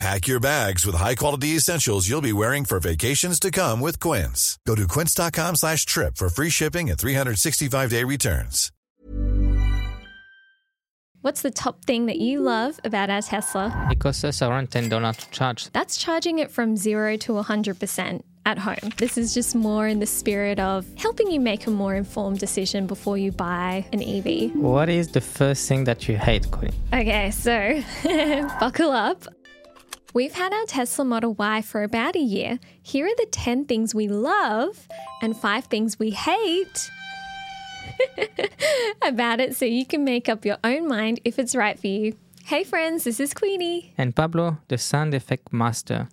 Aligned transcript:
Pack 0.00 0.26
your 0.26 0.40
bags 0.40 0.84
with 0.84 0.96
high-quality 0.96 1.48
essentials 1.50 2.08
you'll 2.08 2.20
be 2.20 2.32
wearing 2.32 2.64
for 2.64 2.80
vacations 2.80 3.38
to 3.40 3.50
come 3.50 3.80
with 3.80 4.00
Quince. 4.00 4.58
Go 4.66 4.74
to 4.74 4.86
quince.com 4.88 5.56
slash 5.56 5.86
trip 5.86 6.16
for 6.16 6.28
free 6.28 6.50
shipping 6.50 6.90
and 6.90 6.98
365-day 6.98 8.04
returns. 8.04 8.70
What's 11.22 11.40
the 11.40 11.50
top 11.50 11.86
thing 11.86 12.04
that 12.06 12.18
you 12.18 12.40
love 12.42 12.78
about 12.84 13.08
our 13.08 13.22
Tesla? 13.22 13.88
It 13.90 13.98
costs 13.98 14.24
us 14.24 14.42
around 14.42 14.70
$10 14.70 15.16
to 15.16 15.30
charge. 15.30 15.70
That's 15.72 15.96
charging 15.96 16.38
it 16.38 16.50
from 16.50 16.76
zero 16.76 17.16
to 17.18 17.32
100% 17.32 18.22
at 18.44 18.58
home. 18.58 18.92
This 18.98 19.16
is 19.16 19.32
just 19.32 19.54
more 19.54 19.88
in 19.88 20.00
the 20.00 20.06
spirit 20.06 20.60
of 20.60 20.84
helping 20.98 21.30
you 21.30 21.40
make 21.40 21.66
a 21.66 21.70
more 21.70 21.94
informed 21.94 22.40
decision 22.40 22.86
before 22.86 23.16
you 23.16 23.32
buy 23.32 23.86
an 23.94 24.02
EV. 24.02 24.54
What 24.54 24.90
is 24.90 25.12
the 25.12 25.22
first 25.22 25.66
thing 25.66 25.84
that 25.84 26.06
you 26.08 26.18
hate, 26.18 26.50
Queenie? 26.50 26.74
Okay, 26.92 27.30
so 27.30 27.82
buckle 28.60 28.90
up. 28.90 29.24
We've 30.14 30.34
had 30.34 30.52
our 30.52 30.64
Tesla 30.66 31.04
Model 31.04 31.34
Y 31.34 31.60
for 31.62 31.82
about 31.82 32.14
a 32.14 32.20
year. 32.20 32.60
Here 32.80 33.04
are 33.04 33.16
the 33.16 33.26
10 33.32 33.64
things 33.64 33.96
we 33.96 34.06
love 34.06 34.86
and 35.20 35.36
5 35.36 35.64
things 35.64 35.98
we 35.98 36.10
hate 36.10 36.92
about 39.02 39.40
it 39.40 39.56
so 39.56 39.64
you 39.64 39.84
can 39.84 40.04
make 40.04 40.28
up 40.28 40.44
your 40.44 40.58
own 40.62 40.86
mind 40.86 41.18
if 41.24 41.36
it's 41.36 41.56
right 41.56 41.76
for 41.76 41.88
you. 41.88 42.16
Hey 42.44 42.62
friends, 42.62 43.02
this 43.02 43.18
is 43.18 43.34
Queenie. 43.34 43.92
And 43.98 44.14
Pablo, 44.14 44.58
the 44.68 44.78
sound 44.78 45.14
effect 45.14 45.52
master. 45.52 46.08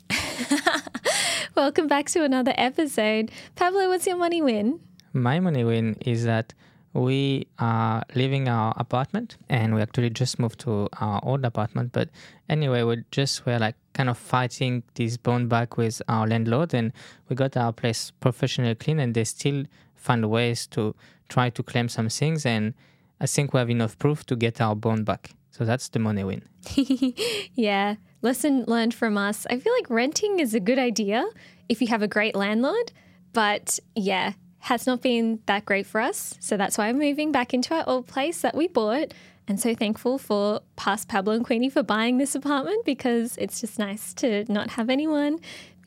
Welcome 1.55 1.87
back 1.87 2.07
to 2.07 2.23
another 2.23 2.55
episode. 2.57 3.29
Pablo, 3.55 3.87
what's 3.87 4.07
your 4.07 4.17
money 4.17 4.41
win? 4.41 4.79
My 5.13 5.39
money 5.39 5.63
win 5.63 5.95
is 6.01 6.23
that 6.23 6.55
we 6.93 7.47
are 7.57 8.03
leaving 8.15 8.47
our 8.49 8.73
apartment 8.77 9.37
and 9.49 9.73
we 9.73 9.81
actually 9.81 10.09
just 10.09 10.39
moved 10.39 10.59
to 10.61 10.89
our 10.99 11.21
old 11.23 11.45
apartment. 11.45 11.91
But 11.93 12.09
anyway, 12.49 12.83
we 12.83 13.03
just 13.11 13.45
were 13.45 13.59
like 13.59 13.75
kind 13.93 14.09
of 14.09 14.17
fighting 14.17 14.83
this 14.95 15.17
bone 15.17 15.47
back 15.47 15.77
with 15.77 16.01
our 16.07 16.27
landlord 16.27 16.73
and 16.73 16.91
we 17.29 17.35
got 17.35 17.55
our 17.55 17.71
place 17.71 18.11
professionally 18.19 18.75
clean 18.75 18.99
and 18.99 19.13
they 19.13 19.23
still 19.23 19.65
find 19.95 20.29
ways 20.29 20.67
to 20.67 20.95
try 21.29 21.49
to 21.49 21.63
claim 21.63 21.87
some 21.87 22.09
things. 22.09 22.45
And 22.45 22.73
I 23.21 23.25
think 23.25 23.53
we 23.53 23.59
have 23.59 23.69
enough 23.69 23.97
proof 23.97 24.25
to 24.25 24.35
get 24.35 24.59
our 24.59 24.75
bone 24.75 25.03
back. 25.03 25.31
So 25.51 25.63
that's 25.63 25.89
the 25.89 25.99
money 25.99 26.23
win. 26.23 26.43
yeah. 27.55 27.95
Lesson 28.21 28.65
learned 28.67 28.93
from 28.93 29.17
us. 29.17 29.47
I 29.49 29.57
feel 29.59 29.73
like 29.73 29.89
renting 29.89 30.39
is 30.39 30.53
a 30.53 30.59
good 30.59 30.79
idea 30.79 31.25
if 31.69 31.81
you 31.81 31.87
have 31.87 32.01
a 32.01 32.07
great 32.07 32.35
landlord. 32.35 32.91
But 33.33 33.79
yeah, 33.95 34.33
has 34.61 34.87
not 34.87 35.01
been 35.01 35.39
that 35.47 35.65
great 35.65 35.85
for 35.85 35.99
us. 35.99 36.35
So 36.39 36.57
that's 36.57 36.77
why 36.77 36.87
I'm 36.87 36.99
moving 36.99 37.31
back 37.31 37.53
into 37.53 37.73
our 37.73 37.83
old 37.87 38.07
place 38.07 38.41
that 38.41 38.55
we 38.55 38.67
bought. 38.67 39.13
And 39.47 39.59
so 39.59 39.73
thankful 39.75 40.17
for 40.17 40.61
past 40.75 41.07
Pablo 41.07 41.33
and 41.33 41.43
Queenie 41.43 41.69
for 41.69 41.83
buying 41.83 42.17
this 42.17 42.35
apartment 42.35 42.85
because 42.85 43.37
it's 43.37 43.59
just 43.59 43.79
nice 43.79 44.13
to 44.15 44.45
not 44.51 44.71
have 44.71 44.89
anyone 44.89 45.39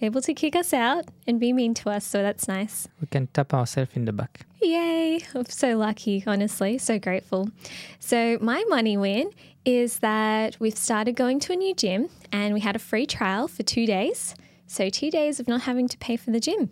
able 0.03 0.21
to 0.21 0.35
kick 0.35 0.57
us 0.57 0.73
out 0.73 1.07
and 1.27 1.39
be 1.41 1.53
mean 1.53 1.73
to 1.75 1.89
us. 1.89 2.05
So 2.05 2.21
that's 2.21 2.49
nice. 2.49 2.89
We 3.01 3.07
can 3.07 3.29
tap 3.29 3.55
ourselves 3.55 3.93
in 3.95 4.05
the 4.05 4.13
back. 4.13 4.45
Yay. 4.61 5.21
I'm 5.35 5.47
so 5.47 5.77
lucky, 5.77 6.25
honestly. 6.27 6.79
So 6.79 6.99
grateful. 6.99 7.51
So, 7.99 8.39
my 8.41 8.65
money 8.69 8.97
win 8.97 9.31
is 9.65 10.01
that 10.01 10.59
we've 10.59 10.77
started 10.77 11.17
going 11.17 11.41
to 11.41 11.53
a 11.53 11.57
new 11.57 11.75
gym 11.75 12.09
and 12.33 12.55
we 12.55 12.61
had 12.61 12.77
a 12.77 12.79
free 12.79 13.07
trial 13.07 13.47
for 13.49 13.63
two 13.63 13.87
days. 13.87 14.35
So, 14.67 14.91
two 14.91 15.11
days 15.11 15.39
of 15.39 15.49
not 15.49 15.63
having 15.63 15.89
to 15.89 15.99
pay 15.99 16.17
for 16.17 16.31
the 16.31 16.41
gym. 16.41 16.71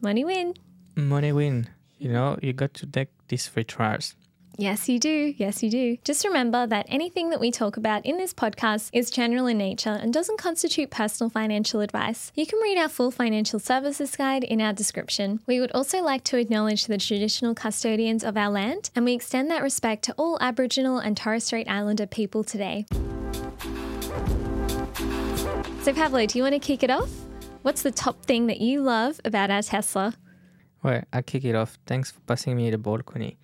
Money 0.00 0.24
win. 0.24 0.54
Money 0.94 1.32
win. 1.32 1.68
You 1.98 2.10
know, 2.10 2.38
you 2.42 2.52
got 2.52 2.74
to 2.74 2.86
take 2.86 3.08
these 3.28 3.46
free 3.46 3.64
trials. 3.64 4.14
Yes, 4.58 4.88
you 4.88 4.98
do. 4.98 5.34
Yes, 5.38 5.62
you 5.62 5.70
do. 5.70 5.96
Just 6.04 6.26
remember 6.26 6.66
that 6.66 6.84
anything 6.88 7.30
that 7.30 7.40
we 7.40 7.50
talk 7.50 7.78
about 7.78 8.04
in 8.04 8.18
this 8.18 8.34
podcast 8.34 8.90
is 8.92 9.10
general 9.10 9.46
in 9.46 9.56
nature 9.56 9.98
and 10.00 10.12
doesn't 10.12 10.38
constitute 10.38 10.90
personal 10.90 11.30
financial 11.30 11.80
advice. 11.80 12.32
You 12.34 12.44
can 12.44 12.60
read 12.60 12.76
our 12.76 12.88
full 12.88 13.10
financial 13.10 13.58
services 13.58 14.14
guide 14.14 14.44
in 14.44 14.60
our 14.60 14.74
description. 14.74 15.40
We 15.46 15.58
would 15.58 15.72
also 15.72 16.02
like 16.02 16.22
to 16.24 16.38
acknowledge 16.38 16.86
the 16.86 16.98
traditional 16.98 17.54
custodians 17.54 18.24
of 18.24 18.36
our 18.36 18.50
land, 18.50 18.90
and 18.94 19.06
we 19.06 19.14
extend 19.14 19.50
that 19.50 19.62
respect 19.62 20.04
to 20.04 20.14
all 20.18 20.36
Aboriginal 20.40 20.98
and 20.98 21.16
Torres 21.16 21.44
Strait 21.44 21.68
Islander 21.68 22.06
people 22.06 22.44
today. 22.44 22.84
So, 25.82 25.94
Pablo, 25.94 26.26
do 26.26 26.38
you 26.38 26.42
want 26.42 26.54
to 26.54 26.60
kick 26.60 26.82
it 26.82 26.90
off? 26.90 27.10
What's 27.62 27.82
the 27.82 27.90
top 27.90 28.24
thing 28.26 28.48
that 28.48 28.60
you 28.60 28.82
love 28.82 29.18
about 29.24 29.50
our 29.50 29.62
Tesla? 29.62 30.14
Well, 30.82 31.02
I'll 31.12 31.22
kick 31.22 31.44
it 31.44 31.54
off. 31.54 31.78
Thanks 31.86 32.10
for 32.10 32.20
passing 32.20 32.56
me 32.56 32.70
the 32.70 32.78
balcony. 32.78 33.38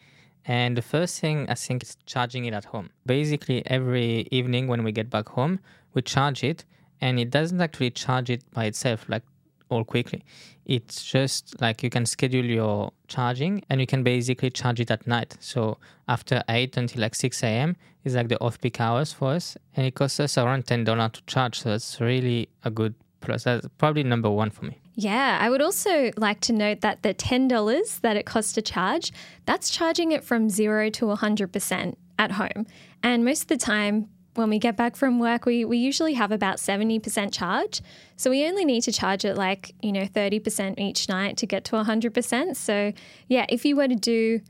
And 0.44 0.76
the 0.76 0.82
first 0.82 1.20
thing 1.20 1.46
I 1.48 1.54
think 1.54 1.82
is 1.82 1.96
charging 2.06 2.46
it 2.46 2.54
at 2.54 2.64
home. 2.64 2.90
Basically, 3.04 3.64
every 3.66 4.26
evening 4.30 4.66
when 4.66 4.82
we 4.82 4.92
get 4.92 5.10
back 5.10 5.28
home, 5.28 5.60
we 5.94 6.02
charge 6.02 6.42
it, 6.42 6.64
and 7.00 7.20
it 7.20 7.30
doesn't 7.30 7.60
actually 7.60 7.90
charge 7.90 8.30
it 8.30 8.42
by 8.52 8.64
itself, 8.64 9.04
like 9.08 9.22
all 9.68 9.84
quickly. 9.84 10.24
It's 10.64 11.04
just 11.04 11.60
like 11.60 11.82
you 11.82 11.90
can 11.90 12.06
schedule 12.06 12.44
your 12.44 12.92
charging 13.06 13.62
and 13.70 13.80
you 13.80 13.86
can 13.86 14.02
basically 14.02 14.50
charge 14.50 14.80
it 14.80 14.90
at 14.90 15.06
night. 15.06 15.36
So 15.40 15.78
after 16.08 16.42
8 16.48 16.76
until 16.76 17.02
like 17.02 17.14
6 17.14 17.42
a.m. 17.42 17.76
is 18.04 18.14
like 18.14 18.28
the 18.28 18.40
off 18.40 18.60
peak 18.60 18.80
hours 18.80 19.12
for 19.12 19.30
us. 19.32 19.56
And 19.76 19.86
it 19.86 19.94
costs 19.94 20.20
us 20.20 20.36
around 20.36 20.66
$10 20.66 21.12
to 21.12 21.22
charge. 21.26 21.60
So 21.60 21.72
it's 21.72 22.00
really 22.00 22.48
a 22.64 22.70
good 22.70 22.94
plus. 23.20 23.44
That's 23.44 23.66
probably 23.78 24.02
number 24.02 24.30
one 24.30 24.50
for 24.50 24.66
me. 24.66 24.78
Yeah, 25.00 25.38
I 25.40 25.48
would 25.48 25.62
also 25.62 26.10
like 26.16 26.40
to 26.40 26.52
note 26.52 26.80
that 26.80 27.04
the 27.04 27.14
$10 27.14 28.00
that 28.00 28.16
it 28.16 28.26
costs 28.26 28.52
to 28.54 28.62
charge, 28.62 29.12
that's 29.46 29.70
charging 29.70 30.10
it 30.10 30.24
from 30.24 30.50
0 30.50 30.90
to 30.90 31.04
100% 31.04 31.94
at 32.18 32.32
home. 32.32 32.66
And 33.00 33.24
most 33.24 33.42
of 33.42 33.46
the 33.46 33.58
time, 33.58 34.08
when 34.34 34.50
we 34.50 34.58
get 34.58 34.76
back 34.76 34.96
from 34.96 35.20
work, 35.20 35.46
we, 35.46 35.64
we 35.64 35.78
usually 35.78 36.14
have 36.14 36.32
about 36.32 36.56
70% 36.56 37.32
charge. 37.32 37.80
So 38.16 38.28
we 38.28 38.44
only 38.44 38.64
need 38.64 38.80
to 38.82 38.92
charge 38.92 39.24
it 39.24 39.36
like, 39.36 39.72
you 39.82 39.92
know, 39.92 40.02
30% 40.02 40.80
each 40.80 41.08
night 41.08 41.36
to 41.36 41.46
get 41.46 41.62
to 41.66 41.76
100%. 41.76 42.56
So, 42.56 42.92
yeah, 43.28 43.46
if 43.48 43.64
you 43.64 43.76
were 43.76 43.86
to 43.86 43.94
do 43.94 44.40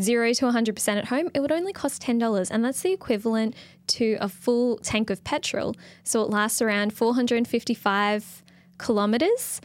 zero 0.00 0.32
to 0.32 0.44
100% 0.44 0.96
at 0.96 1.06
home, 1.06 1.28
it 1.34 1.40
would 1.40 1.50
only 1.50 1.72
cost 1.72 2.00
$10. 2.00 2.52
And 2.52 2.64
that's 2.64 2.82
the 2.82 2.92
equivalent 2.92 3.56
to 3.88 4.16
a 4.20 4.28
full 4.28 4.76
tank 4.78 5.10
of 5.10 5.24
petrol. 5.24 5.74
So 6.04 6.22
it 6.22 6.30
lasts 6.30 6.62
around 6.62 6.92
455 6.92 8.44
kilometers. 8.78 9.60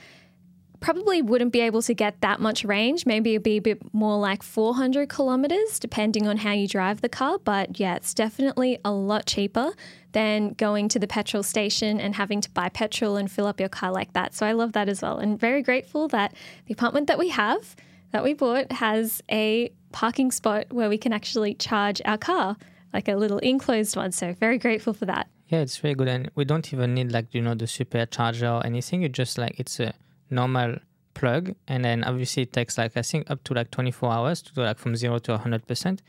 Probably 0.80 1.22
wouldn't 1.22 1.52
be 1.52 1.62
able 1.62 1.84
to 1.84 1.94
get 1.94 2.22
that 2.22 2.40
much 2.40 2.66
range. 2.66 3.06
Maybe 3.06 3.34
it'd 3.34 3.44
be 3.44 3.58
a 3.58 3.62
bit 3.62 3.94
more 3.94 4.18
like 4.18 4.42
400 4.42 5.10
kilometers, 5.10 5.78
depending 5.78 6.28
on 6.28 6.38
how 6.38 6.54
you 6.54 6.68
drive 6.68 7.02
the 7.02 7.10
car. 7.10 7.38
But 7.38 7.80
yeah, 7.80 7.96
it's 7.96 8.16
definitely 8.16 8.80
a 8.84 8.92
lot 8.92 9.28
cheaper 9.28 9.74
than 10.14 10.54
going 10.54 10.90
to 10.90 10.98
the 10.98 11.08
petrol 11.08 11.44
station 11.44 12.00
and 12.00 12.16
having 12.16 12.42
to 12.42 12.50
buy 12.50 12.70
petrol 12.70 13.16
and 13.16 13.32
fill 13.32 13.46
up 13.46 13.60
your 13.60 13.70
car 13.70 13.92
like 13.92 14.14
that. 14.14 14.34
So 14.34 14.46
I 14.46 14.54
love 14.54 14.74
that 14.74 14.90
as 14.90 15.04
well. 15.04 15.20
And 15.20 15.40
very 15.40 15.62
grateful 15.62 16.08
that 16.08 16.34
the 16.66 16.74
apartment 16.74 17.08
that 17.08 17.20
we 17.20 17.30
have, 17.30 17.76
that 18.12 18.24
we 18.24 18.34
bought, 18.34 18.72
has 18.72 19.22
a 19.32 19.72
parking 19.92 20.32
spot 20.32 20.74
where 20.74 20.90
we 20.90 20.98
can 20.98 21.14
actually 21.14 21.54
charge 21.54 22.02
our 22.06 22.18
car, 22.18 22.58
like 22.94 23.08
a 23.08 23.16
little 23.16 23.40
enclosed 23.40 23.96
one. 23.96 24.12
So 24.12 24.34
very 24.34 24.58
grateful 24.58 24.94
for 24.94 25.06
that. 25.06 25.28
Yeah, 25.48 25.60
it's 25.60 25.78
very 25.78 25.96
good, 25.96 26.08
and 26.08 26.32
we 26.36 26.46
don't 26.46 26.72
even 26.74 26.94
need 26.94 27.12
like 27.12 27.34
you 27.34 27.42
know 27.42 27.56
the 27.56 27.66
supercharger 27.66 28.60
or 28.60 28.66
anything. 28.66 29.02
You 29.02 29.10
just 29.10 29.38
like 29.38 29.60
it's 29.60 29.80
a 29.80 29.94
normal 30.30 30.78
plug, 31.14 31.54
and 31.68 31.84
then 31.84 32.04
obviously 32.04 32.44
it 32.44 32.54
takes 32.54 32.78
like 32.78 32.96
I 32.96 33.02
think 33.02 33.30
up 33.30 33.44
to 33.46 33.54
like 33.54 33.72
24 33.72 34.12
hours 34.12 34.42
to 34.44 34.54
go 34.54 34.64
like 34.64 34.80
from 34.80 34.96
zero 34.96 35.20
to 35.20 35.32
100 35.34 35.68
percent, 35.68 36.02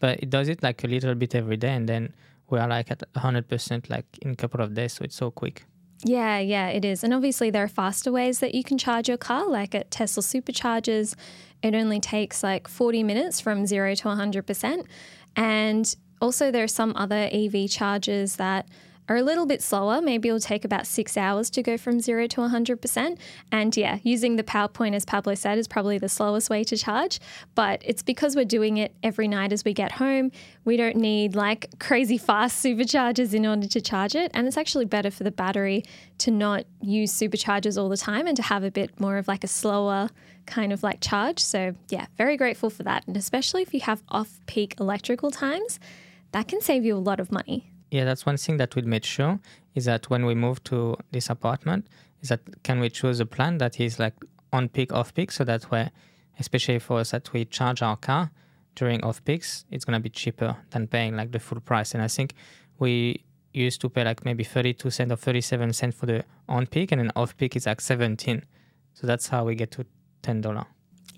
but 0.00 0.20
it 0.20 0.30
does 0.30 0.48
it 0.48 0.62
like 0.62 0.82
a 0.84 0.88
little 0.88 1.14
bit 1.14 1.34
every 1.34 1.56
day, 1.56 1.74
and 1.74 1.88
then 1.88 2.12
we 2.50 2.58
are 2.58 2.68
like 2.68 2.90
at 2.90 3.02
100 3.12 3.48
percent 3.48 3.88
like 3.88 4.06
in 4.22 4.32
a 4.32 4.36
couple 4.36 4.60
of 4.60 4.74
days, 4.74 4.94
so 4.94 5.04
it's 5.04 5.16
so 5.16 5.30
quick. 5.30 5.64
Yeah, 6.04 6.38
yeah, 6.38 6.68
it 6.68 6.84
is. 6.84 7.02
And 7.02 7.12
obviously, 7.12 7.50
there 7.50 7.64
are 7.64 7.68
faster 7.68 8.12
ways 8.12 8.38
that 8.38 8.54
you 8.54 8.62
can 8.62 8.78
charge 8.78 9.08
your 9.08 9.18
car, 9.18 9.48
like 9.48 9.74
at 9.74 9.90
Tesla 9.90 10.22
superchargers. 10.22 11.14
It 11.62 11.74
only 11.74 11.98
takes 11.98 12.42
like 12.42 12.68
40 12.68 13.02
minutes 13.02 13.40
from 13.40 13.66
zero 13.66 13.94
to 13.96 14.04
100%. 14.04 14.84
And 15.34 15.96
also, 16.20 16.50
there 16.50 16.64
are 16.64 16.68
some 16.68 16.92
other 16.96 17.28
EV 17.32 17.68
chargers 17.70 18.36
that 18.36 18.66
are 19.08 19.16
a 19.16 19.22
little 19.22 19.46
bit 19.46 19.62
slower. 19.62 20.00
Maybe 20.00 20.28
it'll 20.28 20.40
take 20.40 20.64
about 20.64 20.86
six 20.86 21.16
hours 21.16 21.48
to 21.50 21.62
go 21.62 21.78
from 21.78 22.00
zero 22.00 22.26
to 22.28 22.40
100%. 22.42 23.18
And 23.50 23.76
yeah, 23.76 23.98
using 24.02 24.36
the 24.36 24.42
PowerPoint, 24.42 24.94
as 24.94 25.04
Pablo 25.04 25.34
said, 25.34 25.58
is 25.58 25.66
probably 25.66 25.98
the 25.98 26.08
slowest 26.08 26.50
way 26.50 26.62
to 26.64 26.76
charge. 26.76 27.18
But 27.54 27.82
it's 27.84 28.02
because 28.02 28.36
we're 28.36 28.44
doing 28.44 28.76
it 28.76 28.94
every 29.02 29.26
night 29.26 29.52
as 29.52 29.64
we 29.64 29.72
get 29.72 29.92
home. 29.92 30.30
We 30.64 30.76
don't 30.76 30.96
need 30.96 31.34
like 31.34 31.78
crazy 31.78 32.18
fast 32.18 32.62
superchargers 32.62 33.32
in 33.32 33.46
order 33.46 33.66
to 33.66 33.80
charge 33.80 34.14
it. 34.14 34.30
And 34.34 34.46
it's 34.46 34.58
actually 34.58 34.84
better 34.84 35.10
for 35.10 35.24
the 35.24 35.30
battery 35.30 35.84
to 36.18 36.30
not 36.30 36.64
use 36.82 37.12
superchargers 37.12 37.80
all 37.80 37.88
the 37.88 37.96
time 37.96 38.26
and 38.26 38.36
to 38.36 38.42
have 38.42 38.62
a 38.62 38.70
bit 38.70 39.00
more 39.00 39.16
of 39.16 39.26
like 39.26 39.44
a 39.44 39.48
slower 39.48 40.10
kind 40.44 40.72
of 40.72 40.82
like 40.82 41.00
charge. 41.00 41.38
So 41.40 41.74
yeah, 41.88 42.06
very 42.16 42.36
grateful 42.36 42.70
for 42.70 42.82
that. 42.82 43.06
And 43.06 43.16
especially 43.16 43.62
if 43.62 43.72
you 43.72 43.80
have 43.80 44.02
off 44.08 44.40
peak 44.46 44.74
electrical 44.80 45.30
times, 45.30 45.78
that 46.32 46.48
can 46.48 46.60
save 46.60 46.84
you 46.84 46.96
a 46.96 46.98
lot 46.98 47.20
of 47.20 47.32
money. 47.32 47.70
Yeah, 47.90 48.04
that's 48.04 48.26
one 48.26 48.36
thing 48.36 48.58
that 48.58 48.74
we 48.74 48.82
made 48.82 49.04
sure 49.04 49.40
is 49.74 49.86
that 49.86 50.10
when 50.10 50.26
we 50.26 50.34
move 50.34 50.62
to 50.64 50.96
this 51.10 51.30
apartment, 51.30 51.86
is 52.20 52.28
that 52.28 52.40
can 52.62 52.80
we 52.80 52.90
choose 52.90 53.20
a 53.20 53.26
plan 53.26 53.58
that 53.58 53.80
is 53.80 53.98
like 53.98 54.14
on 54.52 54.68
peak, 54.68 54.92
off 54.92 55.14
peak, 55.14 55.30
so 55.30 55.44
that 55.44 55.70
way, 55.70 55.90
especially 56.38 56.78
for 56.78 57.00
us 57.00 57.12
that 57.12 57.32
we 57.32 57.44
charge 57.44 57.82
our 57.82 57.96
car 57.96 58.30
during 58.74 59.02
off 59.02 59.24
peaks, 59.24 59.64
it's 59.70 59.84
gonna 59.84 60.00
be 60.00 60.10
cheaper 60.10 60.56
than 60.70 60.86
paying 60.86 61.16
like 61.16 61.32
the 61.32 61.38
full 61.38 61.60
price. 61.60 61.94
And 61.94 62.02
I 62.02 62.08
think 62.08 62.34
we 62.78 63.24
used 63.52 63.80
to 63.80 63.88
pay 63.88 64.04
like 64.04 64.24
maybe 64.24 64.44
32 64.44 64.90
cent 64.90 65.12
or 65.12 65.16
37 65.16 65.72
cent 65.72 65.94
for 65.94 66.06
the 66.06 66.24
on 66.48 66.66
peak, 66.66 66.92
and 66.92 67.00
then 67.00 67.10
off 67.16 67.36
peak 67.36 67.56
is 67.56 67.66
like 67.66 67.80
17. 67.80 68.44
So 68.94 69.06
that's 69.06 69.28
how 69.28 69.44
we 69.44 69.54
get 69.54 69.70
to 69.72 69.86
$10. 70.22 70.66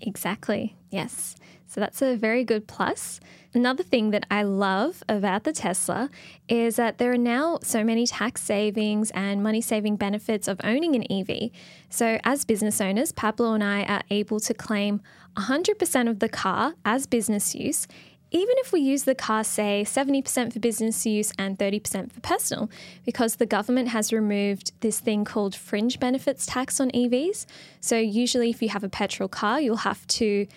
Exactly. 0.01 0.75
Yes. 0.89 1.35
So 1.67 1.79
that's 1.79 2.01
a 2.01 2.17
very 2.17 2.43
good 2.43 2.67
plus. 2.67 3.21
Another 3.53 3.83
thing 3.83 4.11
that 4.11 4.25
I 4.29 4.43
love 4.43 5.03
about 5.07 5.45
the 5.45 5.53
Tesla 5.53 6.09
is 6.49 6.75
that 6.75 6.97
there 6.97 7.13
are 7.13 7.17
now 7.17 7.59
so 7.63 7.81
many 7.83 8.05
tax 8.05 8.41
savings 8.41 9.09
and 9.11 9.41
money 9.41 9.61
saving 9.61 9.95
benefits 9.95 10.49
of 10.49 10.59
owning 10.65 10.95
an 10.95 11.05
EV. 11.09 11.49
So, 11.89 12.19
as 12.25 12.43
business 12.43 12.81
owners, 12.81 13.13
Pablo 13.13 13.53
and 13.53 13.63
I 13.63 13.83
are 13.83 14.03
able 14.09 14.41
to 14.41 14.53
claim 14.53 15.01
100% 15.37 16.09
of 16.09 16.19
the 16.19 16.27
car 16.29 16.73
as 16.83 17.07
business 17.07 17.55
use 17.55 17.87
even 18.31 18.55
if 18.59 18.71
we 18.71 18.79
use 18.79 19.03
the 19.03 19.13
car, 19.13 19.43
say 19.43 19.83
70% 19.85 20.53
for 20.53 20.59
business 20.59 21.05
use 21.05 21.33
and 21.37 21.59
30% 21.59 22.11
for 22.13 22.21
personal, 22.21 22.69
because 23.05 23.35
the 23.35 23.45
government 23.45 23.89
has 23.89 24.13
removed 24.13 24.71
this 24.79 25.01
thing 25.01 25.25
called 25.25 25.53
fringe 25.53 25.99
benefits 25.99 26.45
tax 26.45 26.79
on 26.79 26.89
EVs. 26.91 27.45
So, 27.81 27.97
usually, 27.97 28.49
if 28.49 28.61
you 28.61 28.69
have 28.69 28.85
a 28.85 28.89
petrol 28.89 29.27
car, 29.27 29.59
you'll 29.59 29.77
have 29.77 30.07
to, 30.07 30.47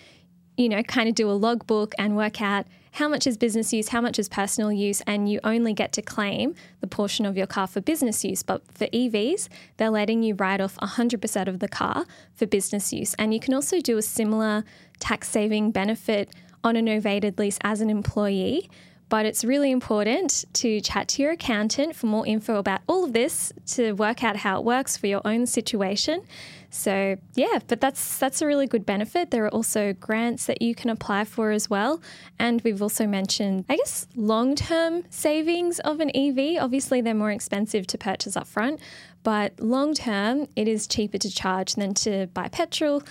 you 0.57 0.69
know, 0.69 0.83
kind 0.83 1.09
of 1.09 1.15
do 1.15 1.29
a 1.29 1.33
logbook 1.33 1.93
and 1.97 2.15
work 2.15 2.41
out 2.41 2.65
how 2.95 3.09
much 3.09 3.27
is 3.27 3.35
business 3.35 3.73
use, 3.73 3.89
how 3.89 3.99
much 3.99 4.17
is 4.17 4.29
personal 4.29 4.71
use, 4.71 5.01
and 5.01 5.29
you 5.29 5.41
only 5.43 5.73
get 5.73 5.91
to 5.91 6.01
claim 6.01 6.55
the 6.79 6.87
portion 6.87 7.25
of 7.25 7.35
your 7.35 7.45
car 7.45 7.67
for 7.67 7.81
business 7.81 8.23
use. 8.23 8.41
But 8.41 8.61
for 8.71 8.87
EVs, 8.87 9.49
they're 9.75 9.89
letting 9.89 10.23
you 10.23 10.33
write 10.33 10.61
off 10.61 10.77
100% 10.77 11.47
of 11.47 11.59
the 11.59 11.67
car 11.67 12.05
for 12.33 12.45
business 12.45 12.93
use. 12.93 13.13
And 13.15 13.33
you 13.33 13.41
can 13.41 13.53
also 13.53 13.81
do 13.81 13.97
a 13.97 14.01
similar 14.01 14.63
tax 14.99 15.27
saving 15.27 15.71
benefit 15.71 16.29
on 16.65 16.75
a 16.75 16.81
novated 16.81 17.39
lease 17.39 17.59
as 17.61 17.79
an 17.79 17.89
employee. 17.89 18.69
But 19.07 19.27
it's 19.27 19.45
really 19.45 19.69
important 19.69 20.45
to 20.53 20.81
chat 20.81 21.07
to 21.09 21.21
your 21.21 21.31
accountant 21.31 21.95
for 21.95 22.07
more 22.07 22.25
info 22.25 22.55
about 22.55 22.81
all 22.87 23.03
of 23.03 23.13
this 23.13 23.53
to 23.67 23.91
work 23.93 24.23
out 24.23 24.37
how 24.37 24.57
it 24.57 24.65
works 24.65 24.97
for 24.97 25.05
your 25.05 25.21
own 25.23 25.45
situation. 25.45 26.23
So 26.71 27.15
yeah, 27.35 27.59
but 27.67 27.79
that's 27.79 28.17
that's 28.17 28.41
a 28.41 28.47
really 28.47 28.65
good 28.65 28.85
benefit. 28.85 29.29
There 29.29 29.45
are 29.45 29.49
also 29.49 29.93
grants 29.93 30.47
that 30.47 30.61
you 30.61 30.73
can 30.73 30.89
apply 30.89 31.25
for 31.25 31.51
as 31.51 31.69
well. 31.69 32.01
And 32.39 32.61
we've 32.63 32.81
also 32.81 33.05
mentioned, 33.05 33.65
I 33.69 33.77
guess, 33.77 34.07
long-term 34.15 35.03
savings 35.09 35.79
of 35.79 35.99
an 35.99 36.11
EV. 36.15 36.61
Obviously, 36.61 36.99
they're 36.99 37.13
more 37.13 37.31
expensive 37.31 37.85
to 37.87 37.97
purchase 37.99 38.35
up 38.35 38.47
front, 38.47 38.79
but 39.23 39.59
long 39.59 39.93
term, 39.93 40.47
it 40.55 40.67
is 40.67 40.87
cheaper 40.87 41.19
to 41.19 41.29
charge 41.29 41.75
than 41.75 41.93
to 41.93 42.27
buy 42.33 42.49
petrol 42.49 43.03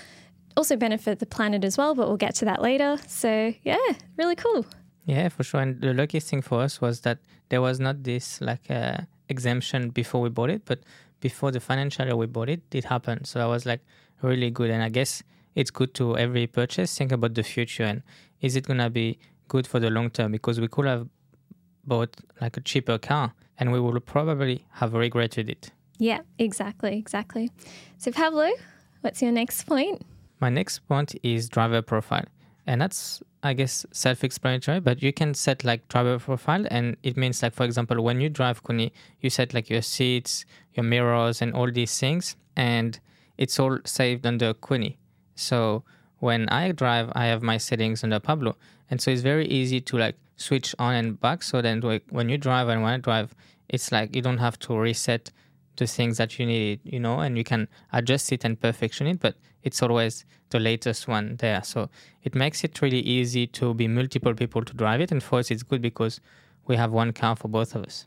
also 0.56 0.76
benefit 0.76 1.18
the 1.18 1.26
planet 1.26 1.64
as 1.64 1.76
well, 1.76 1.94
but 1.94 2.08
we'll 2.08 2.16
get 2.16 2.34
to 2.36 2.44
that 2.44 2.62
later. 2.62 2.98
So, 3.08 3.54
yeah, 3.62 3.78
really 4.16 4.36
cool. 4.36 4.66
Yeah, 5.06 5.28
for 5.28 5.44
sure. 5.44 5.60
And 5.60 5.80
the 5.80 5.92
luckiest 5.92 6.28
thing 6.28 6.42
for 6.42 6.62
us 6.62 6.80
was 6.80 7.00
that 7.00 7.18
there 7.48 7.60
was 7.60 7.78
not 7.80 8.02
this 8.04 8.40
like 8.40 8.70
uh, 8.70 8.98
exemption 9.28 9.90
before 9.90 10.20
we 10.20 10.28
bought 10.30 10.50
it, 10.50 10.62
but 10.64 10.80
before 11.20 11.50
the 11.50 11.60
financial 11.60 12.06
year 12.06 12.16
we 12.16 12.26
bought 12.26 12.48
it, 12.48 12.62
it 12.72 12.84
happened. 12.84 13.26
So 13.26 13.38
that 13.38 13.46
was 13.46 13.66
like 13.66 13.80
really 14.22 14.50
good. 14.50 14.70
And 14.70 14.82
I 14.82 14.88
guess 14.88 15.22
it's 15.54 15.70
good 15.70 15.94
to 15.94 16.16
every 16.16 16.46
purchase 16.46 16.96
think 16.96 17.12
about 17.12 17.34
the 17.34 17.42
future 17.42 17.84
and 17.84 18.02
is 18.40 18.56
it 18.56 18.66
gonna 18.66 18.90
be 18.90 19.18
good 19.48 19.66
for 19.66 19.78
the 19.78 19.90
long 19.90 20.10
term? 20.10 20.32
Because 20.32 20.60
we 20.60 20.68
could 20.68 20.86
have 20.86 21.08
bought 21.86 22.16
like 22.40 22.56
a 22.56 22.60
cheaper 22.60 22.98
car 22.98 23.34
and 23.58 23.72
we 23.72 23.80
would 23.80 24.04
probably 24.06 24.66
have 24.72 24.94
regretted 24.94 25.48
it. 25.48 25.70
Yeah, 25.98 26.20
exactly, 26.38 26.96
exactly. 26.98 27.50
So 27.98 28.10
Pablo, 28.10 28.50
what's 29.02 29.22
your 29.22 29.32
next 29.32 29.64
point? 29.64 30.02
My 30.44 30.50
next 30.50 30.80
point 30.80 31.14
is 31.22 31.48
driver 31.48 31.80
profile. 31.80 32.26
And 32.66 32.78
that's, 32.78 33.22
I 33.42 33.54
guess, 33.54 33.86
self 33.92 34.22
explanatory, 34.22 34.78
but 34.78 35.02
you 35.02 35.10
can 35.10 35.32
set 35.32 35.64
like 35.64 35.88
driver 35.88 36.18
profile. 36.18 36.66
And 36.70 36.98
it 37.02 37.16
means, 37.16 37.42
like, 37.42 37.54
for 37.54 37.64
example, 37.64 38.04
when 38.04 38.20
you 38.20 38.28
drive 38.28 38.62
Queenie, 38.62 38.92
you 39.22 39.30
set 39.30 39.54
like 39.54 39.70
your 39.70 39.80
seats, 39.80 40.44
your 40.74 40.84
mirrors, 40.84 41.40
and 41.40 41.54
all 41.54 41.72
these 41.72 41.98
things. 41.98 42.36
And 42.56 43.00
it's 43.38 43.58
all 43.58 43.78
saved 43.86 44.26
under 44.26 44.52
Queenie. 44.52 44.98
So 45.34 45.82
when 46.18 46.46
I 46.50 46.72
drive, 46.72 47.10
I 47.14 47.24
have 47.24 47.42
my 47.42 47.56
settings 47.56 48.04
under 48.04 48.20
Pablo. 48.20 48.54
And 48.90 49.00
so 49.00 49.10
it's 49.10 49.22
very 49.22 49.46
easy 49.46 49.80
to 49.80 49.96
like 49.96 50.16
switch 50.36 50.74
on 50.78 50.94
and 50.94 51.18
back. 51.18 51.42
So 51.42 51.62
then 51.62 51.80
like, 51.80 52.04
when 52.10 52.28
you 52.28 52.36
drive 52.36 52.68
and 52.68 52.82
when 52.82 52.92
I 52.92 52.98
drive, 52.98 53.34
it's 53.70 53.90
like 53.90 54.14
you 54.14 54.20
don't 54.20 54.44
have 54.46 54.58
to 54.58 54.76
reset 54.76 55.32
the 55.76 55.86
things 55.86 56.18
that 56.18 56.38
you 56.38 56.46
need, 56.46 56.80
you 56.84 57.00
know, 57.00 57.20
and 57.20 57.36
you 57.36 57.44
can 57.44 57.68
adjust 57.92 58.32
it 58.32 58.44
and 58.44 58.60
perfection 58.60 59.06
it, 59.06 59.20
but 59.20 59.36
it's 59.62 59.82
always 59.82 60.24
the 60.50 60.60
latest 60.60 61.08
one 61.08 61.36
there. 61.36 61.62
So 61.64 61.90
it 62.22 62.34
makes 62.34 62.64
it 62.64 62.80
really 62.80 63.00
easy 63.00 63.46
to 63.48 63.74
be 63.74 63.88
multiple 63.88 64.34
people 64.34 64.62
to 64.62 64.74
drive 64.74 65.00
it. 65.00 65.10
And 65.10 65.22
for 65.22 65.38
us, 65.40 65.50
it's 65.50 65.62
good 65.62 65.82
because 65.82 66.20
we 66.66 66.76
have 66.76 66.92
one 66.92 67.12
car 67.12 67.36
for 67.36 67.48
both 67.48 67.74
of 67.74 67.84
us. 67.84 68.06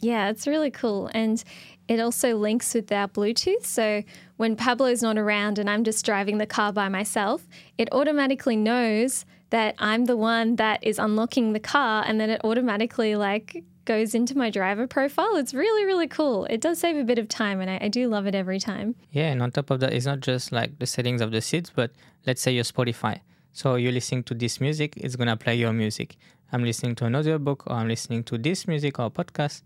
Yeah, 0.00 0.28
it's 0.28 0.46
really 0.46 0.70
cool. 0.70 1.10
And 1.12 1.42
it 1.88 1.98
also 1.98 2.36
links 2.36 2.72
with 2.74 2.92
our 2.92 3.08
Bluetooth. 3.08 3.64
So 3.64 4.04
when 4.36 4.54
Pablo's 4.54 5.02
not 5.02 5.18
around 5.18 5.58
and 5.58 5.68
I'm 5.68 5.82
just 5.82 6.04
driving 6.04 6.38
the 6.38 6.46
car 6.46 6.72
by 6.72 6.88
myself, 6.88 7.48
it 7.78 7.88
automatically 7.92 8.56
knows 8.56 9.24
that 9.50 9.74
I'm 9.78 10.04
the 10.04 10.16
one 10.16 10.56
that 10.56 10.84
is 10.84 10.98
unlocking 10.98 11.52
the 11.52 11.60
car 11.60 12.04
and 12.06 12.20
then 12.20 12.30
it 12.30 12.40
automatically 12.44 13.16
like 13.16 13.64
goes 13.88 14.14
into 14.14 14.36
my 14.36 14.50
driver 14.50 14.86
profile. 14.86 15.34
It's 15.36 15.54
really, 15.54 15.84
really 15.86 16.06
cool. 16.06 16.44
It 16.44 16.60
does 16.60 16.78
save 16.78 16.96
a 16.96 17.04
bit 17.04 17.18
of 17.18 17.26
time 17.26 17.58
and 17.62 17.70
I, 17.70 17.78
I 17.86 17.88
do 17.88 18.06
love 18.06 18.26
it 18.26 18.34
every 18.34 18.60
time. 18.60 18.94
Yeah, 19.10 19.32
and 19.32 19.42
on 19.42 19.50
top 19.50 19.70
of 19.70 19.80
that, 19.80 19.94
it's 19.94 20.04
not 20.04 20.20
just 20.20 20.52
like 20.52 20.78
the 20.78 20.86
settings 20.86 21.22
of 21.22 21.32
the 21.32 21.40
seats, 21.40 21.72
but 21.74 21.90
let's 22.26 22.42
say 22.42 22.52
your 22.52 22.64
Spotify. 22.64 23.20
So 23.52 23.76
you're 23.76 23.96
listening 23.98 24.24
to 24.24 24.34
this 24.34 24.60
music, 24.60 24.92
it's 24.98 25.16
gonna 25.16 25.38
play 25.38 25.56
your 25.56 25.72
music. 25.72 26.16
I'm 26.52 26.64
listening 26.64 26.96
to 26.96 27.06
another 27.06 27.38
book 27.38 27.64
or 27.66 27.72
I'm 27.76 27.88
listening 27.88 28.24
to 28.24 28.36
this 28.36 28.68
music 28.68 28.98
or 28.98 29.10
podcast, 29.10 29.62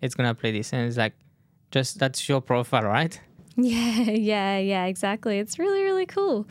it's 0.00 0.14
gonna 0.14 0.36
play 0.36 0.52
this. 0.52 0.72
And 0.72 0.86
it's 0.86 0.96
like 0.96 1.14
just 1.72 1.98
that's 1.98 2.28
your 2.28 2.40
profile, 2.40 2.84
right? 2.84 3.20
Yeah, 3.56 4.10
yeah, 4.10 4.58
yeah, 4.58 4.84
exactly. 4.86 5.38
It's 5.38 5.58
really, 5.60 5.82
really 5.84 6.06
cool. 6.06 6.46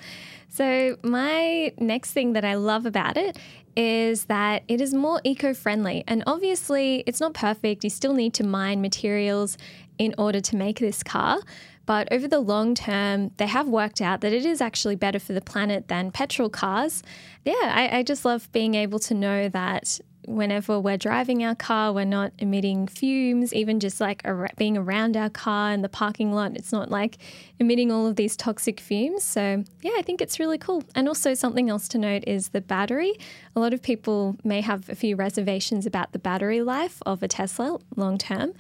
So, 0.48 0.98
my 1.04 1.74
next 1.78 2.12
thing 2.12 2.34
that 2.34 2.46
I 2.46 2.56
love 2.56 2.86
about 2.86 3.18
it 3.18 3.38
is 3.76 4.26
that 4.26 4.64
it 4.68 4.80
is 4.80 4.94
more 4.94 5.20
eco 5.24 5.54
friendly. 5.54 6.04
And 6.08 6.24
obviously, 6.28 7.04
it's 7.06 7.20
not 7.20 7.34
perfect. 7.34 7.84
You 7.84 7.90
still 7.90 8.14
need 8.14 8.34
to 8.36 8.46
mine 8.46 8.82
materials 8.82 9.58
in 9.98 10.16
order 10.18 10.40
to 10.42 10.56
make 10.56 10.80
this 10.80 11.04
car. 11.04 11.40
But 11.86 12.08
over 12.14 12.28
the 12.28 12.40
long 12.40 12.76
term, 12.76 13.32
they 13.38 13.48
have 13.48 13.68
worked 13.68 14.00
out 14.00 14.22
that 14.22 14.32
it 14.32 14.46
is 14.46 14.62
actually 14.62 14.96
better 14.96 15.20
for 15.20 15.34
the 15.34 15.42
planet 15.42 15.90
than 15.90 16.12
petrol 16.12 16.50
cars. 16.50 17.04
Yeah, 17.46 17.54
I, 17.60 18.00
I 18.00 18.04
just 18.04 18.26
love 18.26 18.52
being 18.52 18.76
able 18.76 19.00
to 19.00 19.14
know 19.14 19.50
that 19.50 20.00
whenever 20.26 20.80
we're 20.80 20.98
driving 20.98 21.44
our 21.44 21.56
car, 21.56 21.92
we're 21.92 22.06
not 22.06 22.32
emitting 22.40 22.88
fumes, 22.88 23.54
even 23.54 23.80
just 23.80 24.00
like 24.00 24.26
being 24.58 24.78
around 24.78 25.18
our 25.18 25.30
car 25.30 25.72
in 25.74 25.82
the 25.82 25.90
parking 25.90 26.32
lot. 26.32 26.56
It's 26.56 26.72
not 26.72 26.90
like 26.90 27.18
emitting 27.60 27.92
all 27.92 28.08
of 28.08 28.16
these 28.16 28.38
toxic 28.38 28.80
fumes. 28.80 29.24
So, 29.24 29.64
yeah, 29.82 29.92
I 29.98 30.02
think 30.02 30.22
it's 30.22 30.40
really 30.40 30.58
cool. 30.58 30.84
And 30.96 31.08
also, 31.08 31.34
something 31.34 31.70
else 31.70 31.88
to 31.90 31.98
note 31.98 32.24
is 32.26 32.50
the 32.50 32.62
battery. 32.62 33.14
A 33.56 33.60
lot 33.60 33.74
of 33.74 33.82
people 33.82 34.38
may 34.44 34.62
have 34.62 34.90
a 34.90 34.96
few 34.96 35.16
reservations 35.16 35.86
about 35.86 36.12
the 36.12 36.20
battery 36.20 36.62
life 36.62 37.02
of 37.06 37.22
a 37.24 37.28
Tesla 37.28 37.80
long 37.96 38.18
term. 38.18 38.54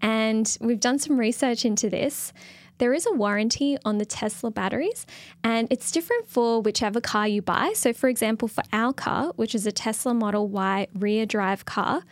And 0.00 0.56
we've 0.60 0.80
done 0.80 0.98
some 0.98 1.18
research 1.18 1.64
into 1.64 1.90
this 1.90 2.32
there 2.78 2.94
is 2.94 3.06
a 3.06 3.12
warranty 3.12 3.76
on 3.84 3.98
the 3.98 4.06
Tesla 4.06 4.50
batteries, 4.50 5.06
and 5.44 5.68
it's 5.70 5.90
different 5.90 6.28
for 6.28 6.62
whichever 6.62 7.00
car 7.00 7.28
you 7.28 7.42
buy. 7.42 7.72
So, 7.74 7.92
for 7.92 8.08
example, 8.08 8.48
for 8.48 8.62
our 8.72 8.92
car, 8.92 9.32
which 9.36 9.54
is 9.54 9.66
a 9.66 9.72
Tesla 9.72 10.14
Model 10.14 10.48
Y 10.48 10.86
rear 10.94 11.26
drive 11.26 11.64
car, 11.64 12.02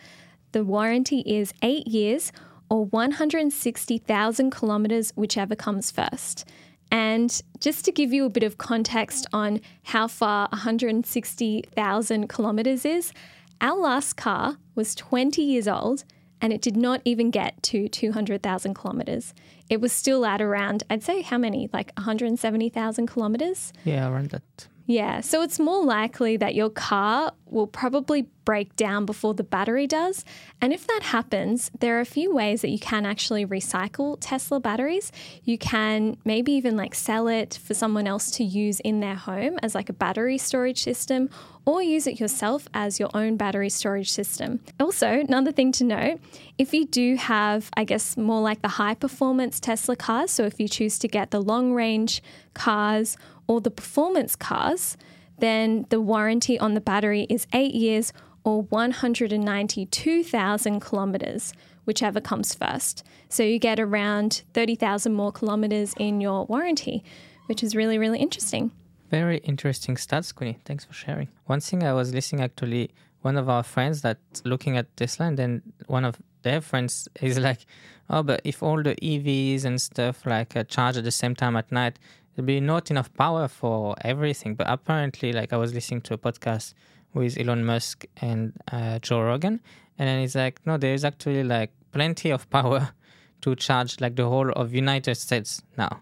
the 0.53 0.65
warranty 0.65 1.21
is 1.21 1.53
eight 1.63 1.87
years 1.87 2.33
or 2.69 2.85
160,000 2.87 4.51
kilometers, 4.51 5.13
whichever 5.15 5.55
comes 5.55 5.91
first. 5.91 6.45
And 6.91 7.43
just 7.61 7.85
to 7.85 7.93
give 7.93 8.13
you 8.13 8.25
a 8.25 8.31
bit 8.31 8.43
of 8.43 8.59
context 8.59 9.27
on 9.33 9.61
how 9.85 10.09
far 10.09 10.49
160,000 10.51 12.29
kilometers 12.29 12.85
is, 12.85 13.13
our 13.61 13.77
last 13.77 14.17
car 14.17 14.59
was 14.75 14.95
20 14.95 15.43
years 15.43 15.67
old 15.69 16.05
and 16.41 16.53
it 16.53 16.61
did 16.63 16.77
not 16.77 17.01
even 17.05 17.31
get 17.31 17.63
to 17.65 17.89
200,000 17.89 18.75
kilometers. 18.75 19.35
It 19.69 19.81
was 19.81 19.93
still 19.93 20.25
at 20.27 20.41
around, 20.41 20.85
I'd 20.91 21.03
say, 21.03 21.23
how 21.23 21.39
many? 21.39 21.69
Like 21.73 21.93
170,000 21.97 23.07
kilometers? 23.07 23.73
Yeah, 23.85 24.09
around 24.09 24.31
that. 24.31 24.69
Yeah, 24.87 25.21
so 25.21 25.43
it's 25.43 25.59
more 25.59 25.85
likely 25.85 26.37
that 26.37 26.55
your 26.55 26.71
car 26.71 27.33
will 27.47 27.67
probably 27.67 28.27
break 28.45 28.77
down 28.77 29.05
before 29.05 29.35
the 29.35 29.43
battery 29.43 29.89
does. 29.89 30.25
And 30.61 30.73
if 30.73 30.87
that 30.87 31.01
happens, 31.03 31.73
there 31.81 31.99
are 31.99 32.01
a 32.01 32.07
few 32.07 32.33
ways 32.33 32.63
that 32.63 32.71
you 32.71 32.79
can 32.79 33.05
actually 33.05 33.45
recycle 33.45 34.17
Tesla 34.21 34.61
batteries. 34.61 35.11
You 35.43 35.59
can 35.59 36.17
maybe 36.25 36.53
even 36.53 36.77
like 36.77 36.95
sell 36.95 37.27
it 37.27 37.59
for 37.65 37.75
someone 37.75 38.07
else 38.07 38.31
to 38.33 38.45
use 38.45 38.79
in 38.81 39.01
their 39.01 39.17
home 39.17 39.59
as 39.61 39.75
like 39.75 39.89
a 39.89 39.93
battery 39.93 40.39
storage 40.39 40.83
system 40.83 41.31
or 41.65 41.83
use 41.83 42.07
it 42.07 42.21
yourself 42.21 42.69
as 42.73 43.01
your 43.01 43.11
own 43.13 43.37
battery 43.37 43.69
storage 43.69 44.13
system. 44.13 44.61
Also, 44.79 45.09
another 45.09 45.51
thing 45.51 45.73
to 45.73 45.85
note 45.85 46.21
if 46.59 46.73
you 46.73 46.87
do 46.87 47.17
have, 47.17 47.71
I 47.77 47.83
guess, 47.83 48.17
more 48.17 48.41
like 48.41 48.63
the 48.63 48.69
high 48.69 48.95
performance 48.95 49.59
Tesla 49.59 49.97
cars, 49.97 50.31
so 50.31 50.45
if 50.45 50.61
you 50.61 50.69
choose 50.69 50.97
to 51.01 51.09
get 51.09 51.33
the 51.33 51.43
long 51.43 51.73
range 51.73 52.23
cars 52.55 53.17
or 53.47 53.61
the 53.61 53.71
performance 53.71 54.35
cars, 54.37 54.97
then 55.39 55.85
the 55.91 56.01
warranty 56.01 56.59
on 56.59 56.73
the 56.75 56.81
battery 56.81 57.27
is 57.29 57.47
eight 57.53 57.75
years 57.75 58.15
or 58.45 58.63
192,000 58.63 60.81
kilometers, 60.81 61.53
whichever 61.85 62.21
comes 62.21 62.55
first. 62.55 63.05
So 63.29 63.43
you 63.43 63.59
get 63.59 63.81
around 63.81 64.45
30,000 64.55 65.13
more 65.13 65.33
kilometers 65.33 65.93
in 65.99 66.21
your 66.21 66.47
warranty, 66.47 67.03
which 67.47 67.65
is 67.65 67.75
really, 67.75 67.99
really 67.99 68.21
interesting. 68.21 68.71
Very 69.11 69.39
interesting 69.39 69.97
stats, 69.97 70.33
Queenie. 70.35 70.59
Thanks 70.65 70.85
for 70.85 70.93
sharing. 70.93 71.29
One 71.47 71.61
thing 71.61 71.83
I 71.83 71.93
was 71.93 72.15
listening 72.15 72.43
actually, 72.43 72.91
one 73.23 73.37
of 73.37 73.49
our 73.49 73.63
friends 73.63 74.03
that's 74.03 74.45
looking 74.45 74.77
at 74.77 74.95
Tesla, 74.97 75.27
and 75.27 75.37
then 75.37 75.63
one 75.87 76.05
of 76.05 76.17
their 76.43 76.61
friends 76.61 77.09
is 77.21 77.39
like, 77.39 77.67
oh, 78.11 78.23
but 78.23 78.41
if 78.45 78.63
all 78.63 78.83
the 78.83 78.95
EVs 78.97 79.65
and 79.65 79.81
stuff 79.81 80.27
like 80.27 80.57
uh, 80.57 80.65
charge 80.65 80.97
at 80.97 81.05
the 81.05 81.11
same 81.11 81.35
time 81.35 81.57
at 81.57 81.71
night, 81.73 81.99
there'll 82.37 82.47
be 82.47 82.61
not 82.61 82.91
enough 82.91 83.13
power 83.15 83.49
for 83.49 83.97
everything. 84.03 84.55
But 84.55 84.69
apparently, 84.69 85.33
like 85.33 85.53
I 85.53 85.57
was 85.57 85.75
listening 85.75 86.03
to 86.03 86.15
a 86.15 86.19
podcast 86.19 86.75
with 87.15 87.39
Elon 87.41 87.65
Musk 87.65 88.05
and 88.21 88.53
uh, 88.71 88.99
Joe 89.01 89.23
Rogan, 89.23 89.61
and 89.99 90.09
then 90.09 90.21
it's 90.21 90.35
like, 90.35 90.61
no, 90.67 90.77
there 90.77 90.95
is 90.95 91.05
actually 91.05 91.43
like 91.43 91.71
plenty 91.93 92.31
of 92.31 92.49
power 92.51 92.91
to 93.41 93.57
charge 93.57 94.01
like 94.01 94.17
the 94.17 94.29
whole 94.29 94.51
of 94.53 94.75
United 94.75 95.15
States 95.17 95.63
now. 95.77 96.01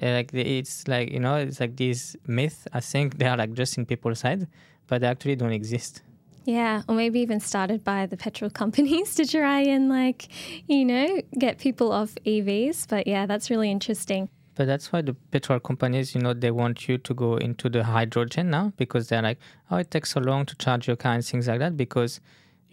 Like 0.00 0.32
it's 0.34 0.88
like 0.88 1.12
you 1.12 1.20
know 1.20 1.36
it's 1.36 1.60
like 1.60 1.76
these 1.76 2.16
myths 2.26 2.66
i 2.72 2.80
think 2.80 3.18
they 3.18 3.26
are 3.26 3.36
like 3.36 3.52
just 3.52 3.78
in 3.78 3.86
people's 3.86 4.22
head 4.22 4.48
but 4.88 5.00
they 5.00 5.06
actually 5.06 5.36
don't 5.36 5.52
exist 5.52 6.02
yeah 6.44 6.82
or 6.88 6.96
maybe 6.96 7.20
even 7.20 7.38
started 7.38 7.84
by 7.84 8.04
the 8.06 8.16
petrol 8.16 8.50
companies 8.62 9.14
to 9.14 9.24
try 9.24 9.60
and 9.60 9.88
like 9.88 10.28
you 10.66 10.84
know 10.84 11.22
get 11.38 11.58
people 11.58 11.92
off 11.92 12.14
evs 12.26 12.88
but 12.88 13.06
yeah 13.06 13.24
that's 13.24 13.50
really 13.50 13.70
interesting 13.70 14.28
but 14.54 14.66
that's 14.66 14.92
why 14.92 15.02
the 15.02 15.14
petrol 15.30 15.60
companies 15.60 16.14
you 16.14 16.20
know 16.20 16.32
they 16.32 16.50
want 16.50 16.88
you 16.88 16.98
to 16.98 17.14
go 17.14 17.36
into 17.36 17.68
the 17.68 17.84
hydrogen 17.84 18.50
now 18.50 18.72
because 18.76 19.08
they're 19.08 19.22
like 19.22 19.38
oh 19.70 19.76
it 19.76 19.90
takes 19.90 20.12
so 20.12 20.20
long 20.20 20.46
to 20.46 20.54
charge 20.56 20.86
your 20.86 20.96
car 20.96 21.14
and 21.14 21.24
things 21.24 21.48
like 21.48 21.58
that 21.58 21.76
because 21.76 22.20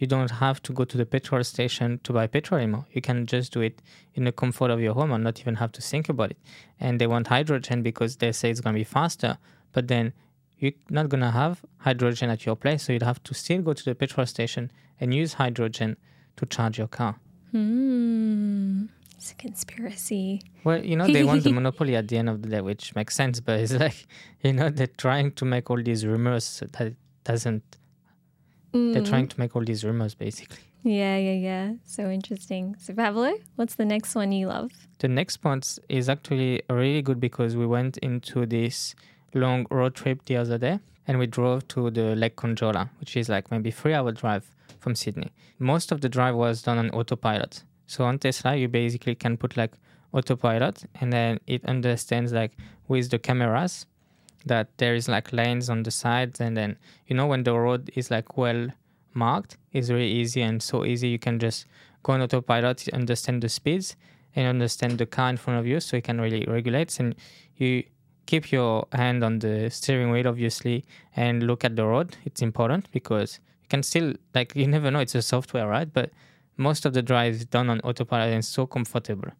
you 0.02 0.08
don't 0.08 0.32
have 0.32 0.60
to 0.60 0.72
go 0.72 0.84
to 0.84 0.96
the 0.96 1.06
petrol 1.06 1.44
station 1.44 2.00
to 2.02 2.12
buy 2.12 2.26
petrol 2.26 2.58
anymore. 2.58 2.86
You 2.90 3.00
can 3.00 3.24
just 3.24 3.52
do 3.52 3.60
it 3.60 3.80
in 4.14 4.24
the 4.24 4.32
comfort 4.32 4.72
of 4.72 4.80
your 4.80 4.94
home 4.94 5.12
and 5.12 5.22
not 5.22 5.38
even 5.38 5.54
have 5.54 5.70
to 5.72 5.80
think 5.80 6.08
about 6.08 6.32
it. 6.32 6.38
And 6.80 7.00
they 7.00 7.06
want 7.06 7.28
hydrogen 7.28 7.84
because 7.84 8.16
they 8.16 8.32
say 8.32 8.50
it's 8.50 8.60
going 8.60 8.74
to 8.74 8.80
be 8.80 8.84
faster, 8.84 9.38
but 9.72 9.86
then 9.86 10.12
you're 10.58 10.72
not 10.90 11.08
going 11.08 11.20
to 11.20 11.30
have 11.30 11.64
hydrogen 11.78 12.30
at 12.30 12.44
your 12.44 12.56
place, 12.56 12.82
so 12.82 12.92
you'd 12.92 13.04
have 13.04 13.22
to 13.22 13.32
still 13.32 13.62
go 13.62 13.74
to 13.74 13.84
the 13.84 13.94
petrol 13.94 14.26
station 14.26 14.72
and 15.00 15.14
use 15.14 15.34
hydrogen 15.34 15.96
to 16.36 16.46
charge 16.46 16.78
your 16.78 16.88
car. 16.88 17.14
Hmm. 17.52 18.86
It's 19.22 19.30
a 19.30 19.34
conspiracy. 19.36 20.42
Well, 20.64 20.84
you 20.84 20.96
know, 20.96 21.06
they 21.16 21.22
want 21.22 21.44
the 21.44 21.52
monopoly 21.52 21.94
at 21.94 22.08
the 22.08 22.18
end 22.18 22.28
of 22.28 22.42
the 22.42 22.48
day, 22.48 22.60
which 22.60 22.92
makes 22.96 23.14
sense, 23.14 23.38
but 23.38 23.60
it's 23.60 23.72
like, 23.72 24.06
you 24.42 24.52
know, 24.52 24.68
they're 24.68 24.88
trying 24.88 25.30
to 25.32 25.44
make 25.44 25.70
all 25.70 25.80
these 25.80 26.04
rumors 26.04 26.60
that 26.72 26.94
doesn't 27.22 27.62
Mm. 28.72 28.92
They're 28.94 29.02
trying 29.02 29.28
to 29.28 29.38
make 29.38 29.54
all 29.54 29.64
these 29.64 29.84
rumors, 29.84 30.14
basically. 30.14 30.64
Yeah, 30.82 31.16
yeah, 31.16 31.32
yeah. 31.32 31.72
So 31.84 32.10
interesting. 32.10 32.74
So, 32.78 32.94
Pablo, 32.94 33.34
what's 33.56 33.74
the 33.74 33.84
next 33.84 34.14
one 34.14 34.32
you 34.32 34.48
love? 34.48 34.72
The 34.98 35.08
next 35.08 35.44
one 35.44 35.60
is 35.88 36.08
actually 36.08 36.62
really 36.68 37.02
good 37.02 37.20
because 37.20 37.54
we 37.54 37.66
went 37.66 37.98
into 37.98 38.46
this 38.46 38.94
long 39.34 39.66
road 39.70 39.94
trip 39.94 40.24
the 40.24 40.36
other 40.36 40.58
day 40.58 40.80
and 41.06 41.18
we 41.18 41.26
drove 41.26 41.68
to 41.68 41.90
the 41.90 42.16
Lake 42.16 42.36
Conjola, 42.36 42.88
which 42.98 43.16
is 43.16 43.28
like 43.28 43.50
maybe 43.50 43.70
three 43.70 43.94
hour 43.94 44.10
drive 44.10 44.50
from 44.80 44.94
Sydney. 44.94 45.30
Most 45.58 45.92
of 45.92 46.00
the 46.00 46.08
drive 46.08 46.34
was 46.34 46.62
done 46.62 46.78
on 46.78 46.90
autopilot. 46.90 47.62
So 47.86 48.04
on 48.04 48.18
Tesla, 48.18 48.56
you 48.56 48.68
basically 48.68 49.14
can 49.14 49.36
put 49.36 49.56
like 49.56 49.72
autopilot 50.12 50.84
and 51.00 51.12
then 51.12 51.38
it 51.46 51.64
understands 51.64 52.32
like 52.32 52.52
with 52.88 53.10
the 53.10 53.18
cameras 53.18 53.86
that 54.44 54.68
there 54.78 54.94
is 54.94 55.08
like 55.08 55.32
lanes 55.32 55.70
on 55.70 55.82
the 55.84 55.90
sides 55.90 56.40
and 56.40 56.56
then 56.56 56.76
you 57.06 57.16
know 57.16 57.26
when 57.26 57.44
the 57.44 57.54
road 57.54 57.90
is 57.94 58.10
like 58.10 58.36
well 58.36 58.68
marked 59.14 59.56
it's 59.72 59.88
really 59.88 60.10
easy 60.10 60.42
and 60.42 60.62
so 60.62 60.84
easy 60.84 61.08
you 61.08 61.18
can 61.18 61.38
just 61.38 61.64
go 62.02 62.12
on 62.12 62.20
autopilot 62.20 62.86
understand 62.92 63.40
the 63.40 63.48
speeds 63.48 63.96
and 64.34 64.46
understand 64.46 64.98
the 64.98 65.06
car 65.06 65.30
in 65.30 65.36
front 65.36 65.58
of 65.58 65.66
you 65.66 65.80
so 65.80 65.96
you 65.96 66.02
can 66.02 66.20
really 66.20 66.44
regulate 66.46 66.98
and 67.00 67.14
you 67.56 67.82
keep 68.26 68.52
your 68.52 68.86
hand 68.92 69.24
on 69.24 69.38
the 69.40 69.68
steering 69.70 70.10
wheel 70.10 70.28
obviously 70.28 70.84
and 71.16 71.42
look 71.42 71.64
at 71.64 71.76
the 71.76 71.84
road. 71.84 72.16
It's 72.24 72.42
important 72.42 72.90
because 72.92 73.40
you 73.62 73.68
can 73.68 73.82
still 73.82 74.14
like 74.34 74.54
you 74.54 74.66
never 74.66 74.90
know 74.90 75.00
it's 75.00 75.14
a 75.14 75.22
software 75.22 75.68
right? 75.68 75.92
But 75.92 76.10
most 76.56 76.84
of 76.86 76.92
the 76.92 77.02
drive 77.02 77.34
is 77.34 77.44
done 77.44 77.70
on 77.70 77.80
autopilot 77.80 78.32
and 78.32 78.44
so 78.44 78.66
comfortable 78.66 79.32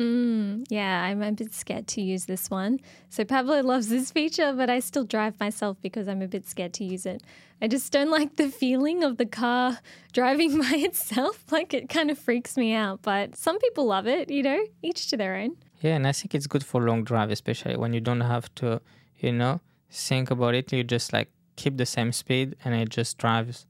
Mm, 0.00 0.64
yeah, 0.70 1.02
I'm 1.02 1.22
a 1.22 1.30
bit 1.30 1.52
scared 1.52 1.86
to 1.88 2.00
use 2.00 2.24
this 2.24 2.48
one. 2.48 2.80
So 3.10 3.22
Pablo 3.22 3.60
loves 3.62 3.88
this 3.88 4.10
feature, 4.10 4.54
but 4.54 4.70
I 4.70 4.80
still 4.80 5.04
drive 5.04 5.38
myself 5.38 5.76
because 5.82 6.08
I'm 6.08 6.22
a 6.22 6.26
bit 6.26 6.46
scared 6.46 6.72
to 6.74 6.84
use 6.84 7.04
it. 7.04 7.22
I 7.60 7.68
just 7.68 7.92
don't 7.92 8.10
like 8.10 8.36
the 8.36 8.48
feeling 8.48 9.04
of 9.04 9.18
the 9.18 9.26
car 9.26 9.78
driving 10.14 10.58
by 10.62 10.76
itself. 10.76 11.44
Like 11.52 11.74
it 11.74 11.90
kind 11.90 12.10
of 12.10 12.18
freaks 12.18 12.56
me 12.56 12.72
out, 12.72 13.02
but 13.02 13.36
some 13.36 13.58
people 13.58 13.84
love 13.84 14.06
it, 14.06 14.30
you 14.30 14.42
know, 14.42 14.64
each 14.82 15.08
to 15.08 15.18
their 15.18 15.36
own. 15.36 15.56
Yeah, 15.82 15.96
and 15.96 16.06
I 16.06 16.12
think 16.12 16.34
it's 16.34 16.46
good 16.46 16.64
for 16.64 16.80
long 16.80 17.04
drive, 17.04 17.30
especially 17.30 17.76
when 17.76 17.92
you 17.92 18.00
don't 18.00 18.22
have 18.22 18.54
to, 18.56 18.80
you 19.18 19.32
know, 19.32 19.60
think 19.90 20.30
about 20.30 20.54
it. 20.54 20.72
You 20.72 20.82
just 20.82 21.12
like 21.12 21.28
keep 21.56 21.76
the 21.76 21.84
same 21.86 22.12
speed 22.12 22.56
and 22.64 22.74
it 22.74 22.88
just 22.88 23.18
drives 23.18 23.66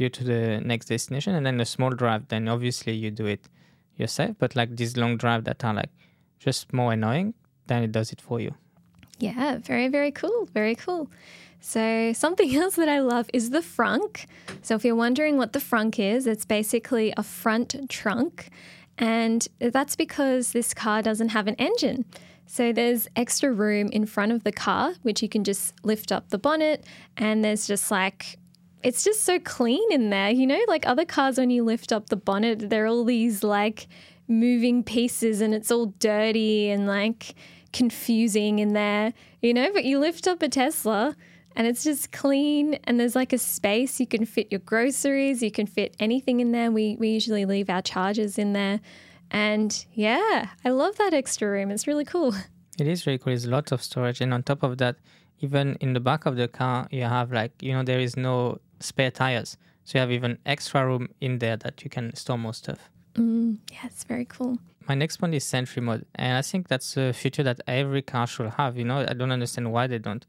you 0.00 0.08
to 0.08 0.24
the 0.24 0.60
next 0.60 0.86
destination. 0.86 1.34
And 1.34 1.46
then 1.46 1.58
the 1.58 1.64
small 1.64 1.90
drive, 1.90 2.28
then 2.28 2.48
obviously 2.48 2.94
you 2.94 3.10
do 3.10 3.26
it 3.26 3.48
yourself, 3.96 4.36
but 4.38 4.56
like 4.56 4.76
these 4.76 4.96
long 4.96 5.16
drive 5.16 5.44
that 5.44 5.62
are 5.64 5.74
like 5.74 5.90
just 6.38 6.72
more 6.72 6.92
annoying, 6.92 7.34
then 7.66 7.82
it 7.82 7.92
does 7.92 8.10
it 8.12 8.20
for 8.20 8.40
you. 8.40 8.54
Yeah, 9.18 9.58
very, 9.58 9.88
very 9.88 10.10
cool. 10.10 10.46
Very 10.52 10.74
cool. 10.74 11.10
So, 11.60 12.12
something 12.14 12.54
else 12.62 12.76
that 12.76 12.88
I 12.88 13.00
love 13.00 13.28
is 13.32 13.50
the 13.50 13.60
frunk. 13.60 14.26
So, 14.62 14.74
if 14.74 14.84
you're 14.84 14.96
wondering 14.96 15.36
what 15.36 15.52
the 15.52 15.58
frunk 15.58 15.98
is, 15.98 16.26
it's 16.26 16.46
basically 16.46 17.12
a 17.16 17.22
front 17.22 17.76
trunk. 17.88 18.48
And 18.98 19.46
that's 19.58 19.96
because 19.96 20.52
this 20.52 20.74
car 20.74 21.02
doesn't 21.02 21.30
have 21.30 21.46
an 21.46 21.54
engine. 21.56 22.04
So, 22.46 22.72
there's 22.72 23.08
extra 23.14 23.52
room 23.52 23.88
in 23.92 24.06
front 24.06 24.32
of 24.32 24.42
the 24.42 24.52
car, 24.52 24.94
which 25.02 25.22
you 25.22 25.28
can 25.28 25.44
just 25.44 25.74
lift 25.84 26.10
up 26.10 26.30
the 26.30 26.38
bonnet, 26.38 26.84
and 27.16 27.44
there's 27.44 27.66
just 27.66 27.90
like 27.90 28.38
it's 28.82 29.04
just 29.04 29.24
so 29.24 29.38
clean 29.38 29.92
in 29.92 30.10
there, 30.10 30.30
you 30.30 30.46
know? 30.46 30.60
Like 30.68 30.86
other 30.86 31.04
cars, 31.04 31.38
when 31.38 31.50
you 31.50 31.64
lift 31.64 31.92
up 31.92 32.08
the 32.08 32.16
bonnet, 32.16 32.70
there 32.70 32.84
are 32.84 32.88
all 32.88 33.04
these 33.04 33.42
like 33.42 33.88
moving 34.28 34.82
pieces 34.82 35.40
and 35.40 35.54
it's 35.54 35.70
all 35.70 35.86
dirty 35.98 36.70
and 36.70 36.86
like 36.86 37.34
confusing 37.72 38.58
in 38.58 38.72
there, 38.72 39.12
you 39.42 39.52
know? 39.52 39.70
But 39.72 39.84
you 39.84 39.98
lift 39.98 40.26
up 40.26 40.42
a 40.42 40.48
Tesla 40.48 41.16
and 41.56 41.66
it's 41.66 41.84
just 41.84 42.12
clean 42.12 42.74
and 42.84 42.98
there's 42.98 43.16
like 43.16 43.32
a 43.32 43.38
space 43.38 44.00
you 44.00 44.06
can 44.06 44.24
fit 44.24 44.48
your 44.50 44.60
groceries, 44.60 45.42
you 45.42 45.50
can 45.50 45.66
fit 45.66 45.94
anything 45.98 46.40
in 46.40 46.52
there. 46.52 46.70
We, 46.70 46.96
we 46.98 47.08
usually 47.08 47.44
leave 47.44 47.68
our 47.68 47.82
chargers 47.82 48.38
in 48.38 48.52
there. 48.52 48.80
And 49.30 49.84
yeah, 49.92 50.48
I 50.64 50.70
love 50.70 50.96
that 50.96 51.14
extra 51.14 51.48
room. 51.48 51.70
It's 51.70 51.86
really 51.86 52.04
cool. 52.04 52.34
It 52.78 52.88
is 52.88 53.06
really 53.06 53.18
cool. 53.18 53.32
There's 53.32 53.46
lots 53.46 53.72
of 53.72 53.82
storage. 53.82 54.22
And 54.22 54.32
on 54.32 54.42
top 54.42 54.62
of 54.62 54.78
that, 54.78 54.96
even 55.40 55.76
in 55.80 55.92
the 55.92 56.00
back 56.00 56.24
of 56.24 56.36
the 56.36 56.48
car, 56.48 56.88
you 56.90 57.02
have 57.02 57.30
like, 57.30 57.52
you 57.60 57.74
know, 57.74 57.82
there 57.82 58.00
is 58.00 58.16
no 58.16 58.58
spare 58.80 59.10
tires. 59.10 59.56
So 59.84 59.98
you 59.98 60.00
have 60.00 60.12
even 60.12 60.38
extra 60.46 60.86
room 60.86 61.08
in 61.20 61.38
there 61.38 61.56
that 61.56 61.82
you 61.84 61.90
can 61.90 62.14
store 62.14 62.38
more 62.38 62.54
stuff. 62.54 62.90
Mm, 63.14 63.58
yeah, 63.72 63.86
it's 63.86 64.04
very 64.04 64.24
cool. 64.24 64.58
My 64.88 64.94
next 64.94 65.20
one 65.20 65.34
is 65.34 65.44
Sentry 65.44 65.82
mode, 65.82 66.06
and 66.14 66.36
I 66.36 66.42
think 66.42 66.68
that's 66.68 66.96
a 66.96 67.12
feature 67.12 67.42
that 67.42 67.60
every 67.66 68.02
car 68.02 68.26
should 68.26 68.50
have. 68.50 68.76
You 68.76 68.84
know, 68.84 69.06
I 69.08 69.14
don't 69.14 69.30
understand 69.30 69.72
why 69.72 69.86
they 69.86 69.98
don't, 69.98 70.24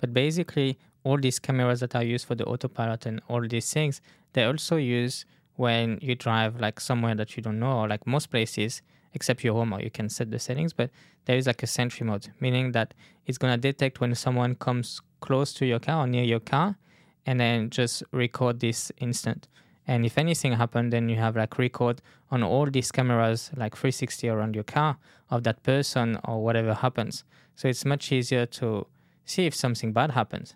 but 0.00 0.12
basically, 0.12 0.78
all 1.02 1.18
these 1.18 1.38
cameras 1.38 1.80
that 1.80 1.94
are 1.94 2.02
used 2.02 2.26
for 2.26 2.34
the 2.34 2.44
autopilot 2.44 3.06
and 3.06 3.20
all 3.28 3.46
these 3.46 3.72
things, 3.72 4.00
they 4.32 4.44
also 4.44 4.76
use 4.76 5.24
when 5.54 5.98
you 6.02 6.14
drive 6.14 6.60
like 6.60 6.80
somewhere 6.80 7.14
that 7.14 7.36
you 7.36 7.42
don't 7.42 7.58
know, 7.58 7.78
or 7.80 7.88
like 7.88 8.06
most 8.06 8.30
places, 8.30 8.82
except 9.14 9.44
your 9.44 9.54
home, 9.54 9.72
or 9.72 9.80
you 9.80 9.90
can 9.90 10.08
set 10.08 10.30
the 10.30 10.38
settings. 10.38 10.72
But 10.72 10.90
there 11.24 11.36
is 11.36 11.46
like 11.46 11.62
a 11.62 11.66
Sentry 11.66 12.06
mode, 12.06 12.28
meaning 12.40 12.72
that 12.72 12.94
it's 13.26 13.38
gonna 13.38 13.56
detect 13.56 14.00
when 14.00 14.14
someone 14.14 14.54
comes 14.54 15.00
close 15.20 15.52
to 15.54 15.66
your 15.66 15.78
car 15.78 16.04
or 16.04 16.06
near 16.06 16.24
your 16.24 16.40
car, 16.40 16.76
and 17.26 17.40
then 17.40 17.70
just 17.70 18.02
record 18.12 18.60
this 18.60 18.90
instant. 18.98 19.48
And 19.86 20.04
if 20.04 20.18
anything 20.18 20.52
happened, 20.52 20.92
then 20.92 21.08
you 21.08 21.16
have 21.16 21.36
like 21.36 21.58
record 21.58 22.00
on 22.30 22.42
all 22.42 22.66
these 22.66 22.90
cameras, 22.90 23.50
like 23.56 23.76
360 23.76 24.28
around 24.28 24.54
your 24.54 24.64
car 24.64 24.96
of 25.30 25.44
that 25.44 25.62
person 25.62 26.18
or 26.24 26.42
whatever 26.42 26.74
happens. 26.74 27.24
So 27.54 27.68
it's 27.68 27.84
much 27.84 28.10
easier 28.10 28.46
to 28.46 28.86
see 29.24 29.46
if 29.46 29.54
something 29.54 29.92
bad 29.92 30.12
happens. 30.12 30.54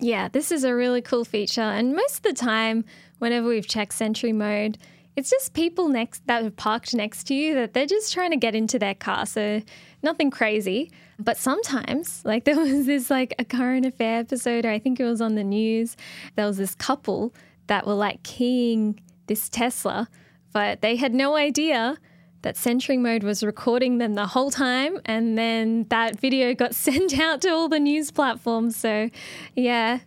Yeah, 0.00 0.28
this 0.28 0.52
is 0.52 0.62
a 0.62 0.74
really 0.74 1.02
cool 1.02 1.24
feature. 1.24 1.60
And 1.60 1.94
most 1.94 2.18
of 2.18 2.22
the 2.22 2.32
time, 2.32 2.84
whenever 3.18 3.48
we've 3.48 3.66
checked 3.66 3.94
Sentry 3.94 4.32
mode, 4.32 4.78
it's 5.18 5.30
just 5.30 5.52
people 5.52 5.88
next 5.88 6.24
that 6.28 6.44
have 6.44 6.54
parked 6.54 6.94
next 6.94 7.24
to 7.24 7.34
you 7.34 7.52
that 7.54 7.74
they're 7.74 7.86
just 7.86 8.14
trying 8.14 8.30
to 8.30 8.36
get 8.36 8.54
into 8.54 8.78
their 8.78 8.94
car. 8.94 9.26
So 9.26 9.60
nothing 10.00 10.30
crazy. 10.30 10.92
But 11.18 11.36
sometimes, 11.36 12.22
like 12.24 12.44
there 12.44 12.56
was 12.56 12.86
this 12.86 13.10
like 13.10 13.34
a 13.36 13.44
current 13.44 13.84
affair 13.84 14.20
episode, 14.20 14.64
or 14.64 14.70
I 14.70 14.78
think 14.78 15.00
it 15.00 15.04
was 15.04 15.20
on 15.20 15.34
the 15.34 15.42
news, 15.42 15.96
there 16.36 16.46
was 16.46 16.56
this 16.56 16.76
couple 16.76 17.34
that 17.66 17.84
were 17.84 17.94
like 17.94 18.22
keying 18.22 19.00
this 19.26 19.48
Tesla, 19.48 20.08
but 20.52 20.82
they 20.82 20.94
had 20.94 21.12
no 21.12 21.34
idea 21.34 21.98
that 22.42 22.56
Sentry 22.56 22.96
mode 22.96 23.24
was 23.24 23.42
recording 23.42 23.98
them 23.98 24.14
the 24.14 24.28
whole 24.28 24.52
time. 24.52 25.00
And 25.04 25.36
then 25.36 25.86
that 25.88 26.20
video 26.20 26.54
got 26.54 26.74
sent 26.86 27.18
out 27.18 27.40
to 27.42 27.48
all 27.48 27.68
the 27.68 27.80
news 27.80 28.12
platforms. 28.12 28.76
So, 28.76 29.10
yeah, 29.56 29.98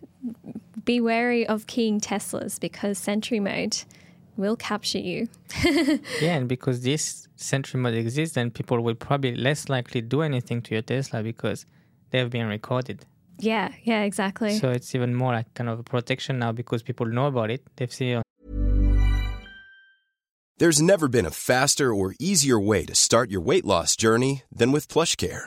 be 0.86 1.02
wary 1.02 1.46
of 1.46 1.66
keying 1.66 2.00
Teslas 2.00 2.58
because 2.58 2.96
Sentry 2.96 3.40
mode 3.40 3.84
will 4.36 4.56
capture 4.56 4.98
you. 4.98 5.28
yeah, 6.20 6.36
and 6.36 6.48
because 6.48 6.82
this 6.82 7.28
Sentry 7.36 7.80
mode 7.80 7.94
exists, 7.94 8.34
then 8.34 8.50
people 8.50 8.80
will 8.80 8.94
probably 8.94 9.34
less 9.34 9.68
likely 9.68 10.00
do 10.00 10.22
anything 10.22 10.62
to 10.62 10.74
your 10.74 10.82
Tesla 10.82 11.22
because 11.22 11.66
they've 12.10 12.30
been 12.30 12.46
recorded. 12.46 13.04
Yeah, 13.38 13.72
yeah, 13.82 14.02
exactly. 14.02 14.58
So 14.58 14.70
it's 14.70 14.94
even 14.94 15.14
more 15.14 15.32
like 15.32 15.52
kind 15.54 15.68
of 15.68 15.80
a 15.80 15.82
protection 15.82 16.38
now 16.38 16.52
because 16.52 16.82
people 16.82 17.06
know 17.06 17.26
about 17.26 17.50
it. 17.50 17.62
They've 17.76 17.92
seen 17.92 18.18
it. 18.18 18.22
There's 20.58 20.80
never 20.80 21.08
been 21.08 21.26
a 21.26 21.30
faster 21.30 21.92
or 21.92 22.14
easier 22.20 22.60
way 22.60 22.84
to 22.84 22.94
start 22.94 23.30
your 23.30 23.40
weight 23.40 23.64
loss 23.64 23.96
journey 23.96 24.42
than 24.54 24.70
with 24.70 24.86
PlushCare. 24.86 25.46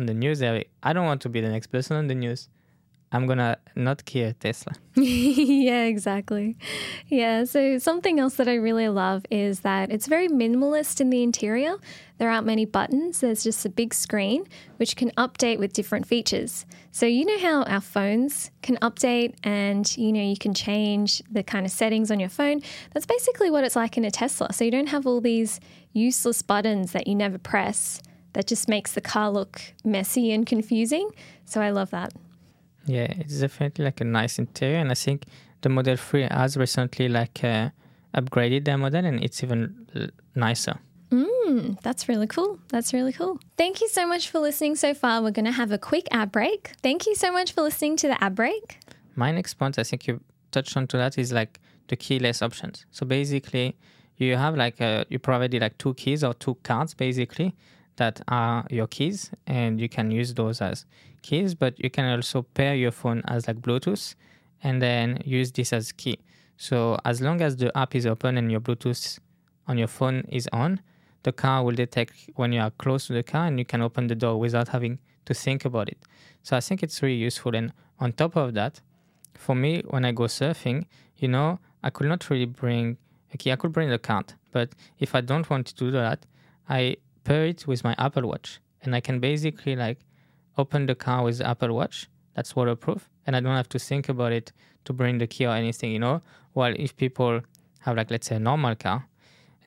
on 0.00 0.06
the 0.06 0.14
news, 0.14 0.42
I 0.42 0.92
don't 0.92 1.06
want 1.06 1.20
to 1.22 1.28
be 1.28 1.40
the 1.40 1.48
next 1.48 1.68
person 1.68 1.96
on 1.96 2.08
the 2.08 2.14
news. 2.14 2.48
I'm 3.12 3.26
gonna 3.26 3.58
not 3.74 4.04
care 4.04 4.34
Tesla. 4.34 4.72
yeah, 4.94 5.82
exactly. 5.82 6.56
Yeah, 7.08 7.42
so 7.42 7.78
something 7.78 8.20
else 8.20 8.36
that 8.36 8.46
I 8.46 8.54
really 8.54 8.88
love 8.88 9.26
is 9.30 9.60
that 9.60 9.90
it's 9.90 10.06
very 10.06 10.28
minimalist 10.28 11.00
in 11.00 11.10
the 11.10 11.24
interior. 11.24 11.74
There 12.18 12.30
aren't 12.30 12.46
many 12.46 12.66
buttons, 12.66 13.20
there's 13.20 13.42
just 13.42 13.66
a 13.66 13.68
big 13.68 13.94
screen 13.94 14.46
which 14.76 14.94
can 14.94 15.10
update 15.12 15.58
with 15.58 15.72
different 15.72 16.06
features. 16.06 16.66
So, 16.92 17.04
you 17.04 17.24
know 17.24 17.38
how 17.40 17.64
our 17.64 17.80
phones 17.80 18.52
can 18.62 18.76
update 18.76 19.34
and 19.42 19.84
you 19.96 20.12
know 20.12 20.22
you 20.22 20.36
can 20.36 20.54
change 20.54 21.20
the 21.28 21.42
kind 21.42 21.66
of 21.66 21.72
settings 21.72 22.12
on 22.12 22.20
your 22.20 22.28
phone? 22.28 22.60
That's 22.94 23.06
basically 23.06 23.50
what 23.50 23.64
it's 23.64 23.76
like 23.76 23.96
in 23.96 24.04
a 24.04 24.10
Tesla. 24.12 24.52
So, 24.52 24.64
you 24.64 24.70
don't 24.70 24.88
have 24.88 25.04
all 25.04 25.20
these 25.20 25.58
useless 25.92 26.42
buttons 26.42 26.92
that 26.92 27.08
you 27.08 27.16
never 27.16 27.38
press 27.38 28.00
that 28.32 28.46
just 28.46 28.68
makes 28.68 28.92
the 28.92 29.00
car 29.00 29.30
look 29.30 29.60
messy 29.84 30.32
and 30.32 30.46
confusing. 30.46 31.10
So, 31.44 31.60
I 31.60 31.70
love 31.70 31.90
that. 31.90 32.12
Yeah, 32.86 33.12
it's 33.18 33.40
definitely 33.40 33.84
like 33.84 34.00
a 34.00 34.04
nice 34.04 34.38
interior, 34.38 34.78
and 34.78 34.90
I 34.90 34.94
think 34.94 35.24
the 35.62 35.68
Model 35.68 35.96
3 35.96 36.28
has 36.30 36.56
recently 36.56 37.08
like 37.08 37.44
uh, 37.44 37.70
upgraded 38.14 38.64
their 38.64 38.78
model, 38.78 39.04
and 39.04 39.22
it's 39.22 39.42
even 39.42 39.86
l- 39.94 40.08
nicer. 40.34 40.78
Mm, 41.10 41.80
that's 41.82 42.08
really 42.08 42.26
cool. 42.26 42.58
That's 42.68 42.92
really 42.92 43.12
cool. 43.12 43.38
Thank 43.56 43.80
you 43.80 43.88
so 43.88 44.06
much 44.06 44.30
for 44.30 44.38
listening 44.38 44.76
so 44.76 44.94
far. 44.94 45.22
We're 45.22 45.32
going 45.32 45.44
to 45.44 45.52
have 45.52 45.72
a 45.72 45.78
quick 45.78 46.06
ad 46.10 46.30
break. 46.30 46.72
Thank 46.82 47.06
you 47.06 47.14
so 47.14 47.32
much 47.32 47.52
for 47.52 47.62
listening 47.62 47.96
to 47.96 48.08
the 48.08 48.22
ad 48.22 48.34
break. 48.34 48.78
My 49.16 49.32
next 49.32 49.54
point, 49.54 49.78
I 49.78 49.82
think 49.82 50.06
you 50.06 50.20
touched 50.52 50.76
on 50.76 50.86
to 50.88 50.96
that, 50.96 51.18
is 51.18 51.32
like 51.32 51.60
the 51.88 51.96
keyless 51.96 52.42
options. 52.42 52.86
So 52.92 53.04
basically, 53.04 53.76
you 54.16 54.36
have 54.36 54.56
like 54.56 54.80
a, 54.80 55.04
you 55.08 55.18
provided 55.18 55.60
like 55.60 55.78
two 55.78 55.94
keys 55.94 56.22
or 56.22 56.34
two 56.34 56.56
cards 56.62 56.94
basically 56.94 57.54
that 58.00 58.20
are 58.28 58.64
your 58.70 58.86
keys, 58.86 59.30
and 59.46 59.78
you 59.78 59.88
can 59.96 60.10
use 60.10 60.32
those 60.32 60.62
as 60.62 60.86
keys, 61.20 61.54
but 61.54 61.78
you 61.84 61.90
can 61.90 62.06
also 62.16 62.42
pair 62.42 62.74
your 62.74 62.90
phone 62.90 63.20
as 63.28 63.46
like 63.46 63.60
Bluetooth 63.60 64.14
and 64.62 64.80
then 64.80 65.20
use 65.24 65.52
this 65.52 65.70
as 65.72 65.92
key. 65.92 66.18
So 66.56 66.98
as 67.04 67.20
long 67.20 67.42
as 67.42 67.56
the 67.56 67.76
app 67.76 67.94
is 67.94 68.06
open 68.06 68.38
and 68.38 68.50
your 68.50 68.60
Bluetooth 68.60 69.18
on 69.68 69.76
your 69.76 69.88
phone 69.88 70.24
is 70.28 70.48
on, 70.50 70.80
the 71.24 71.32
car 71.32 71.62
will 71.62 71.74
detect 71.74 72.12
when 72.36 72.52
you 72.52 72.60
are 72.60 72.70
close 72.70 73.06
to 73.08 73.12
the 73.12 73.22
car 73.22 73.46
and 73.46 73.58
you 73.58 73.66
can 73.66 73.82
open 73.82 74.06
the 74.06 74.14
door 74.14 74.40
without 74.40 74.68
having 74.68 74.98
to 75.26 75.34
think 75.34 75.66
about 75.66 75.90
it. 75.90 75.98
So 76.42 76.56
I 76.56 76.60
think 76.60 76.82
it's 76.82 77.02
really 77.02 77.22
useful. 77.30 77.54
And 77.54 77.70
on 77.98 78.12
top 78.12 78.34
of 78.36 78.54
that, 78.54 78.80
for 79.34 79.54
me, 79.54 79.82
when 79.88 80.06
I 80.06 80.12
go 80.12 80.24
surfing, 80.24 80.86
you 81.18 81.28
know, 81.28 81.58
I 81.82 81.90
could 81.90 82.08
not 82.08 82.30
really 82.30 82.46
bring 82.46 82.96
a 83.34 83.36
key. 83.36 83.52
I 83.52 83.56
could 83.56 83.72
bring 83.72 83.90
the 83.90 83.98
card, 83.98 84.32
but 84.52 84.70
if 84.98 85.14
I 85.14 85.20
don't 85.20 85.48
want 85.50 85.66
to 85.66 85.74
do 85.74 85.90
that, 85.90 86.24
I 86.66 86.96
pair 87.24 87.46
it 87.46 87.66
with 87.66 87.84
my 87.84 87.94
Apple 87.98 88.28
Watch, 88.28 88.60
and 88.82 88.94
I 88.94 89.00
can 89.00 89.20
basically 89.20 89.76
like 89.76 89.98
open 90.58 90.86
the 90.86 90.94
car 90.94 91.24
with 91.24 91.38
the 91.38 91.46
Apple 91.48 91.74
Watch. 91.74 92.08
That's 92.34 92.54
waterproof, 92.54 93.08
and 93.26 93.36
I 93.36 93.40
don't 93.40 93.56
have 93.56 93.68
to 93.70 93.78
think 93.78 94.08
about 94.08 94.32
it 94.32 94.52
to 94.84 94.92
bring 94.92 95.18
the 95.18 95.26
key 95.26 95.46
or 95.46 95.54
anything, 95.54 95.92
you 95.92 95.98
know. 95.98 96.22
While 96.52 96.74
if 96.76 96.96
people 96.96 97.40
have 97.80 97.96
like 97.96 98.10
let's 98.10 98.26
say 98.28 98.36
a 98.36 98.40
normal 98.40 98.74
car, 98.74 99.06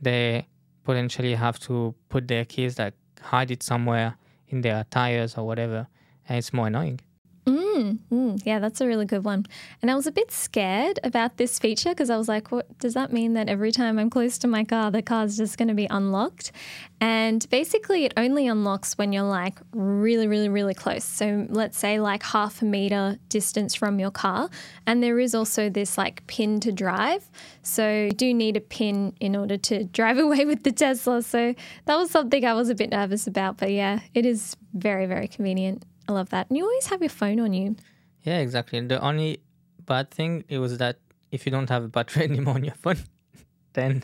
they 0.01 0.47
potentially 0.83 1.35
have 1.35 1.59
to 1.59 1.95
put 2.09 2.27
their 2.27 2.45
keys 2.45 2.77
like 2.77 2.93
hide 3.21 3.51
it 3.51 3.63
somewhere 3.63 4.15
in 4.47 4.61
their 4.61 4.85
tires 4.89 5.37
or 5.37 5.45
whatever, 5.45 5.87
and 6.27 6.37
it's 6.37 6.53
more 6.53 6.67
annoying. 6.67 6.99
Mm, 7.45 7.99
mm, 8.09 8.41
yeah, 8.45 8.59
that's 8.59 8.79
a 8.79 8.87
really 8.87 9.05
good 9.05 9.25
one. 9.25 9.45
And 9.81 9.91
I 9.91 9.95
was 9.95 10.07
a 10.07 10.13
bit 10.13 10.31
scared 10.31 10.99
about 11.03 11.35
this 11.35 11.59
feature 11.59 11.89
because 11.89 12.09
I 12.09 12.15
was 12.15 12.29
like, 12.29 12.53
what 12.53 12.77
does 12.79 12.93
that 12.93 13.11
mean 13.11 13.33
that 13.33 13.49
every 13.49 13.73
time 13.73 13.99
I'm 13.99 14.09
close 14.09 14.37
to 14.39 14.47
my 14.47 14.63
car, 14.63 14.91
the 14.91 15.01
car's 15.01 15.35
just 15.35 15.57
going 15.57 15.67
to 15.67 15.73
be 15.73 15.85
unlocked? 15.89 16.53
And 17.01 17.45
basically, 17.49 18.05
it 18.05 18.13
only 18.15 18.47
unlocks 18.47 18.97
when 18.97 19.11
you're 19.11 19.23
like 19.23 19.59
really, 19.73 20.25
really, 20.25 20.47
really 20.47 20.73
close. 20.73 21.03
So 21.03 21.45
let's 21.49 21.77
say 21.77 21.99
like 21.99 22.23
half 22.23 22.61
a 22.61 22.65
meter 22.65 23.17
distance 23.27 23.75
from 23.75 23.99
your 23.99 24.11
car. 24.11 24.49
And 24.87 25.03
there 25.03 25.19
is 25.19 25.35
also 25.35 25.69
this 25.69 25.97
like 25.97 26.25
pin 26.27 26.61
to 26.61 26.71
drive. 26.71 27.29
So 27.61 28.05
you 28.05 28.11
do 28.11 28.33
need 28.33 28.55
a 28.55 28.61
pin 28.61 29.15
in 29.19 29.35
order 29.35 29.57
to 29.57 29.83
drive 29.99 30.17
away 30.17 30.45
with 30.45 30.63
the 30.63 30.71
Tesla. 30.71 31.21
So 31.21 31.53
that 31.85 31.95
was 31.97 32.09
something 32.09 32.45
I 32.45 32.53
was 32.53 32.69
a 32.69 32.75
bit 32.75 32.91
nervous 32.91 33.27
about. 33.27 33.57
But 33.57 33.71
yeah, 33.71 33.99
it 34.13 34.25
is 34.25 34.55
very, 34.73 35.07
very 35.07 35.27
convenient. 35.27 35.83
I 36.07 36.11
love 36.11 36.29
that. 36.29 36.49
And 36.49 36.57
you 36.57 36.63
always 36.65 36.87
have 36.87 37.01
your 37.01 37.09
phone 37.09 37.39
on 37.39 37.53
you. 37.53 37.75
Yeah, 38.23 38.39
exactly. 38.39 38.79
The 38.81 39.01
only 39.01 39.41
bad 39.85 40.11
thing 40.11 40.43
it 40.47 40.59
was 40.59 40.77
that 40.77 40.97
if 41.31 41.45
you 41.45 41.51
don't 41.51 41.69
have 41.69 41.83
a 41.83 41.87
battery 41.87 42.23
anymore 42.29 42.55
on 42.55 42.63
your 42.63 42.75
phone, 42.75 42.97
then 43.73 44.03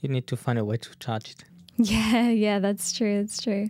you 0.00 0.08
need 0.08 0.26
to 0.28 0.36
find 0.36 0.58
a 0.58 0.64
way 0.64 0.76
to 0.76 0.98
charge 0.98 1.30
it. 1.30 1.44
Yeah, 1.76 2.28
yeah, 2.28 2.60
that's 2.60 2.92
true. 2.92 3.20
That's 3.20 3.42
true. 3.42 3.68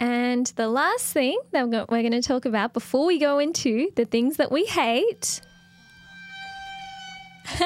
And 0.00 0.46
the 0.56 0.68
last 0.68 1.12
thing 1.12 1.38
that 1.52 1.68
we're 1.68 1.84
going 1.86 2.12
to 2.12 2.22
talk 2.22 2.46
about 2.46 2.72
before 2.72 3.06
we 3.06 3.18
go 3.18 3.38
into 3.38 3.90
the 3.96 4.04
things 4.06 4.36
that 4.38 4.50
we 4.50 4.64
hate 4.64 5.40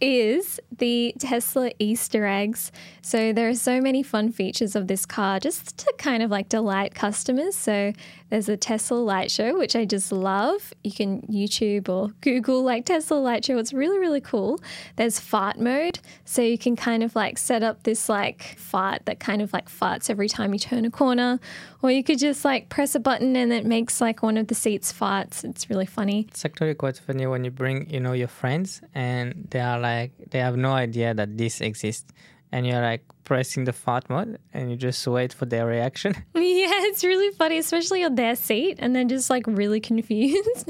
is 0.00 0.60
the 0.76 1.14
Tesla 1.18 1.70
Easter 1.78 2.26
eggs. 2.26 2.72
So 3.02 3.32
there 3.32 3.48
are 3.48 3.54
so 3.54 3.80
many 3.80 4.02
fun 4.02 4.30
features 4.30 4.76
of 4.76 4.88
this 4.88 5.06
car 5.06 5.40
just 5.40 5.76
to 5.78 5.94
kind 5.98 6.22
of 6.22 6.30
like 6.30 6.48
delight 6.48 6.94
customers. 6.94 7.56
So 7.56 7.92
there's 8.30 8.48
a 8.48 8.56
Tesla 8.56 8.96
light 8.96 9.30
show, 9.30 9.56
which 9.58 9.76
I 9.76 9.84
just 9.84 10.10
love. 10.10 10.72
You 10.82 10.92
can 10.92 11.22
YouTube 11.22 11.88
or 11.88 12.08
Google 12.20 12.62
like 12.62 12.84
Tesla 12.84 13.16
light 13.16 13.44
show. 13.44 13.58
It's 13.58 13.72
really, 13.72 13.98
really 13.98 14.20
cool. 14.20 14.60
There's 14.96 15.20
fart 15.20 15.58
mode. 15.60 16.00
So 16.24 16.42
you 16.42 16.58
can 16.58 16.76
kind 16.76 17.02
of 17.02 17.14
like 17.14 17.38
set 17.38 17.62
up 17.62 17.84
this 17.84 18.08
like 18.08 18.56
fart 18.58 19.06
that 19.06 19.20
kind 19.20 19.42
of 19.42 19.52
like 19.52 19.68
farts 19.68 20.10
every 20.10 20.28
time 20.28 20.52
you 20.52 20.58
turn 20.58 20.84
a 20.84 20.90
corner. 20.90 21.38
Or 21.82 21.90
you 21.90 22.02
could 22.02 22.18
just 22.18 22.44
like 22.44 22.68
press 22.68 22.94
a 22.94 23.00
button 23.00 23.36
and 23.36 23.52
it 23.52 23.64
makes 23.64 24.00
like 24.00 24.22
one 24.22 24.36
of 24.36 24.48
the 24.48 24.54
seats 24.54 24.92
farts. 24.92 25.44
It's 25.44 25.70
really 25.70 25.86
funny. 25.86 26.26
It's 26.28 26.44
actually 26.44 26.74
quite 26.74 26.98
funny 26.98 27.26
when 27.26 27.44
you 27.44 27.50
bring, 27.50 27.88
you 27.88 28.00
know, 28.00 28.12
your 28.12 28.28
friends 28.28 28.80
and 28.94 29.46
they 29.50 29.60
are 29.60 29.78
like, 29.78 30.12
they 30.30 30.40
have 30.40 30.56
no 30.56 30.72
idea 30.72 31.14
that 31.14 31.38
this 31.38 31.60
exists 31.60 32.12
and 32.52 32.66
you're 32.66 32.80
like 32.80 33.02
pressing 33.24 33.64
the 33.64 33.72
fart 33.72 34.08
mode 34.08 34.38
and 34.54 34.70
you 34.70 34.76
just 34.76 35.06
wait 35.06 35.32
for 35.32 35.46
their 35.46 35.66
reaction. 35.66 36.14
Yeah, 36.34 36.86
it's 36.88 37.04
really 37.04 37.30
funny, 37.36 37.58
especially 37.58 38.02
on 38.04 38.14
their 38.14 38.34
seat, 38.36 38.76
and 38.80 38.94
they're 38.94 39.04
just 39.04 39.30
like 39.30 39.44
really 39.46 39.80
confused. 39.90 40.68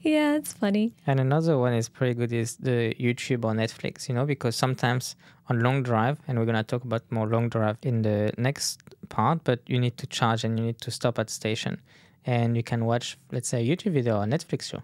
yeah, 0.00 0.34
it's 0.36 0.52
funny. 0.52 0.94
And 1.06 1.20
another 1.20 1.58
one 1.58 1.72
is 1.74 1.88
pretty 1.88 2.14
good 2.14 2.32
is 2.32 2.56
the 2.56 2.94
YouTube 3.00 3.44
or 3.44 3.52
Netflix, 3.52 4.08
you 4.08 4.14
know, 4.14 4.24
because 4.26 4.54
sometimes 4.56 5.16
on 5.48 5.60
long 5.60 5.82
drive, 5.82 6.18
and 6.28 6.38
we're 6.38 6.44
gonna 6.46 6.62
talk 6.62 6.84
about 6.84 7.02
more 7.10 7.26
long 7.26 7.48
drive 7.48 7.76
in 7.82 8.02
the 8.02 8.32
next 8.38 8.80
part, 9.08 9.42
but 9.44 9.60
you 9.66 9.78
need 9.78 9.96
to 9.98 10.06
charge 10.06 10.44
and 10.44 10.58
you 10.58 10.66
need 10.66 10.80
to 10.80 10.90
stop 10.90 11.18
at 11.18 11.30
station, 11.30 11.80
and 12.26 12.56
you 12.56 12.62
can 12.62 12.84
watch, 12.84 13.18
let's 13.30 13.48
say, 13.48 13.62
a 13.62 13.76
YouTube 13.76 13.92
video 13.92 14.16
or 14.20 14.24
Netflix 14.26 14.62
show. 14.70 14.82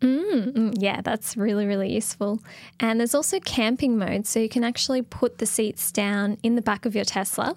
Mm, 0.00 0.52
mm, 0.52 0.74
yeah, 0.78 1.00
that's 1.00 1.36
really, 1.36 1.66
really 1.66 1.92
useful. 1.92 2.40
And 2.78 3.00
there's 3.00 3.16
also 3.16 3.40
camping 3.40 3.98
mode. 3.98 4.26
So 4.26 4.38
you 4.38 4.48
can 4.48 4.62
actually 4.62 5.02
put 5.02 5.38
the 5.38 5.46
seats 5.46 5.90
down 5.90 6.38
in 6.44 6.54
the 6.54 6.62
back 6.62 6.86
of 6.86 6.94
your 6.94 7.04
Tesla 7.04 7.56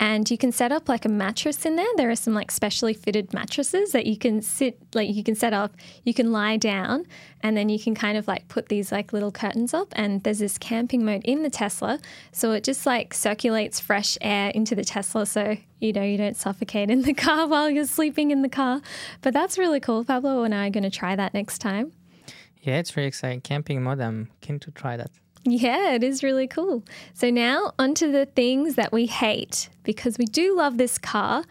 and 0.00 0.28
you 0.28 0.36
can 0.36 0.50
set 0.50 0.72
up 0.72 0.88
like 0.88 1.04
a 1.04 1.08
mattress 1.08 1.64
in 1.64 1.76
there. 1.76 1.86
There 1.96 2.10
are 2.10 2.16
some 2.16 2.34
like 2.34 2.50
specially 2.50 2.92
fitted 2.92 3.32
mattresses 3.32 3.92
that 3.92 4.06
you 4.06 4.16
can 4.16 4.42
sit, 4.42 4.78
like 4.94 5.14
you 5.14 5.22
can 5.22 5.36
set 5.36 5.52
up, 5.52 5.74
you 6.02 6.12
can 6.12 6.32
lie 6.32 6.56
down, 6.56 7.06
and 7.46 7.56
then 7.56 7.68
you 7.68 7.78
can 7.78 7.94
kind 7.94 8.18
of 8.18 8.26
like 8.26 8.48
put 8.48 8.68
these 8.68 8.90
like 8.90 9.12
little 9.12 9.30
curtains 9.30 9.72
up. 9.72 9.92
And 9.92 10.20
there's 10.24 10.40
this 10.40 10.58
camping 10.58 11.04
mode 11.04 11.22
in 11.24 11.44
the 11.44 11.50
Tesla. 11.50 12.00
So 12.32 12.50
it 12.50 12.64
just 12.64 12.84
like 12.84 13.14
circulates 13.14 13.78
fresh 13.78 14.18
air 14.20 14.50
into 14.50 14.74
the 14.74 14.84
Tesla. 14.84 15.26
So 15.26 15.56
you 15.78 15.92
know, 15.92 16.02
you 16.02 16.18
don't 16.18 16.36
suffocate 16.36 16.90
in 16.90 17.02
the 17.02 17.14
car 17.26 17.46
while 17.46 17.70
you're 17.70 17.86
sleeping 17.86 18.32
in 18.32 18.42
the 18.42 18.48
car. 18.48 18.80
But 19.22 19.32
that's 19.32 19.58
really 19.58 19.78
cool. 19.78 20.04
Pablo 20.04 20.42
and 20.42 20.52
I 20.52 20.66
are 20.66 20.70
going 20.70 20.82
to 20.82 20.90
try 20.90 21.14
that 21.14 21.34
next 21.34 21.58
time. 21.58 21.92
Yeah, 22.62 22.78
it's 22.78 22.96
really 22.96 23.06
exciting. 23.06 23.42
Camping 23.42 23.80
mode, 23.80 24.00
I'm 24.00 24.28
keen 24.40 24.58
to 24.58 24.72
try 24.72 24.96
that. 24.96 25.10
Yeah, 25.44 25.92
it 25.92 26.02
is 26.02 26.24
really 26.24 26.48
cool. 26.48 26.82
So 27.14 27.30
now 27.30 27.74
onto 27.78 28.10
the 28.10 28.26
things 28.26 28.74
that 28.74 28.90
we 28.90 29.06
hate 29.06 29.68
because 29.84 30.18
we 30.18 30.24
do 30.24 30.56
love 30.56 30.78
this 30.78 30.98
car, 30.98 31.44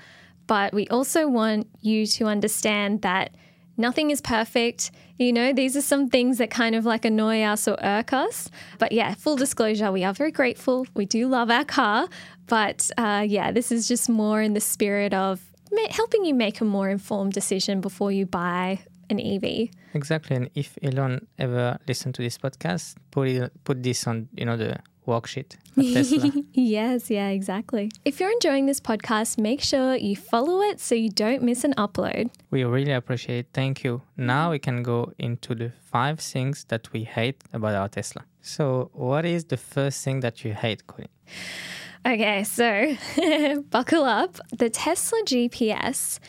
but 0.46 0.74
we 0.74 0.90
also 0.90 1.30
want 1.30 1.70
you 1.80 2.06
to 2.06 2.26
understand 2.26 3.02
that 3.04 3.34
nothing 3.78 4.12
is 4.12 4.22
perfect. 4.22 4.92
You 5.18 5.32
know, 5.32 5.54
these 5.54 5.78
are 5.78 5.82
some 5.82 6.10
things 6.10 6.38
that 6.40 6.50
kind 6.50 6.76
of 6.76 6.86
like 6.86 7.06
annoy 7.06 7.42
us 7.44 7.68
or 7.68 7.78
irk 7.84 8.14
us. 8.14 8.50
But 8.80 8.92
yeah, 8.92 9.14
full 9.16 9.38
disclosure, 9.38 9.92
we 9.92 10.04
are 10.04 10.14
very 10.14 10.32
grateful. 10.32 10.88
We 10.94 11.06
do 11.06 11.28
love 11.28 11.50
our 11.50 11.66
car. 11.66 12.08
But 12.48 12.90
uh, 12.98 13.26
yeah, 13.28 13.52
this 13.52 13.72
is 13.72 13.88
just 13.88 14.10
more 14.10 14.42
in 14.42 14.54
the 14.54 14.62
spirit 14.62 15.14
of 15.14 15.42
helping 15.90 16.26
you 16.26 16.34
make 16.34 16.62
a 16.62 16.66
more 16.66 16.90
informed 16.90 17.34
decision 17.34 17.82
before 17.82 18.12
you 18.12 18.26
buy 18.26 18.80
an 19.10 19.20
EV. 19.20 19.70
Exactly, 19.94 20.36
and 20.36 20.50
if 20.56 20.78
Elon 20.84 21.26
ever 21.38 21.78
listen 21.88 22.12
to 22.14 22.22
this 22.22 22.38
podcast, 22.38 22.96
put 23.12 23.28
it, 23.28 23.52
put 23.64 23.84
this 23.84 24.08
on 24.08 24.28
you 24.36 24.46
know 24.46 24.58
the 24.58 24.78
worksheet. 25.06 25.56
yes, 26.54 27.10
yeah, 27.10 27.30
exactly. 27.30 27.92
If 28.06 28.20
you're 28.20 28.32
enjoying 28.32 28.66
this 28.66 28.80
podcast, 28.80 29.38
make 29.38 29.62
sure 29.62 29.96
you 29.96 30.16
follow 30.16 30.62
it 30.62 30.80
so 30.80 30.96
you 30.96 31.10
don't 31.10 31.44
miss 31.44 31.64
an 31.64 31.74
upload. 31.78 32.30
We 32.52 32.64
really 32.64 32.92
appreciate 32.92 33.40
it. 33.40 33.48
Thank 33.54 33.84
you. 33.84 34.02
Now 34.18 34.52
we 34.52 34.60
can 34.60 34.84
go 34.84 35.14
into 35.18 35.56
the 35.56 35.72
five 35.92 36.20
things 36.20 36.66
that 36.70 36.92
we 36.94 37.04
hate 37.04 37.44
about 37.54 37.76
our 37.76 37.90
Tesla. 37.90 38.24
So, 38.42 38.92
what 38.94 39.26
is 39.26 39.46
the 39.46 39.58
first 39.58 40.04
thing 40.04 40.20
that 40.20 40.46
you 40.46 40.54
hate, 40.54 40.86
Colin? 40.86 41.10
Okay, 42.06 42.44
so 42.44 42.96
buckle 43.72 44.04
up. 44.04 44.40
The 44.56 44.70
Tesla 44.70 45.20
GPS, 45.26 46.20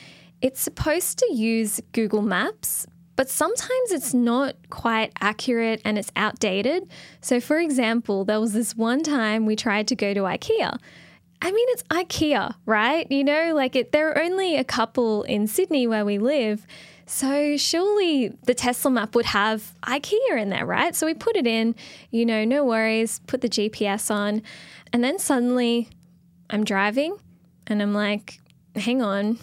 it's 0.40 0.60
supposed 0.60 1.18
to 1.18 1.34
use 1.34 1.80
Google 1.92 2.22
Maps, 2.22 2.86
but 3.16 3.30
sometimes 3.30 3.90
it's 3.90 4.14
not 4.14 4.54
quite 4.70 5.12
accurate 5.20 5.80
and 5.84 5.98
it's 5.98 6.12
outdated. 6.16 6.88
So, 7.20 7.40
for 7.40 7.58
example, 7.58 8.24
there 8.24 8.38
was 8.38 8.52
this 8.52 8.76
one 8.76 9.02
time 9.02 9.46
we 9.46 9.56
tried 9.56 9.88
to 9.88 9.96
go 9.96 10.14
to 10.14 10.20
IKEA. 10.20 10.78
I 11.42 11.52
mean, 11.52 11.68
it's 11.70 11.82
IKEA, 11.84 12.54
right? 12.66 13.10
You 13.10 13.24
know, 13.24 13.52
like 13.54 13.74
it, 13.74 13.92
there 13.92 14.10
are 14.10 14.22
only 14.22 14.56
a 14.56 14.64
couple 14.64 15.22
in 15.24 15.46
Sydney 15.46 15.86
where 15.86 16.04
we 16.04 16.18
live. 16.18 16.66
So 17.06 17.56
surely 17.56 18.28
the 18.44 18.54
Tesla 18.54 18.90
map 18.90 19.14
would 19.14 19.26
have 19.26 19.72
IKEA 19.82 20.38
in 20.38 20.48
there, 20.50 20.66
right? 20.66 20.94
So 20.94 21.06
we 21.06 21.14
put 21.14 21.36
it 21.36 21.46
in, 21.46 21.74
you 22.10 22.26
know, 22.26 22.44
no 22.44 22.64
worries, 22.64 23.20
put 23.26 23.40
the 23.40 23.48
GPS 23.48 24.10
on. 24.10 24.42
And 24.92 25.04
then 25.04 25.18
suddenly 25.18 25.88
I'm 26.50 26.64
driving 26.64 27.16
and 27.66 27.80
I'm 27.80 27.94
like, 27.94 28.40
hang 28.74 29.02
on, 29.02 29.38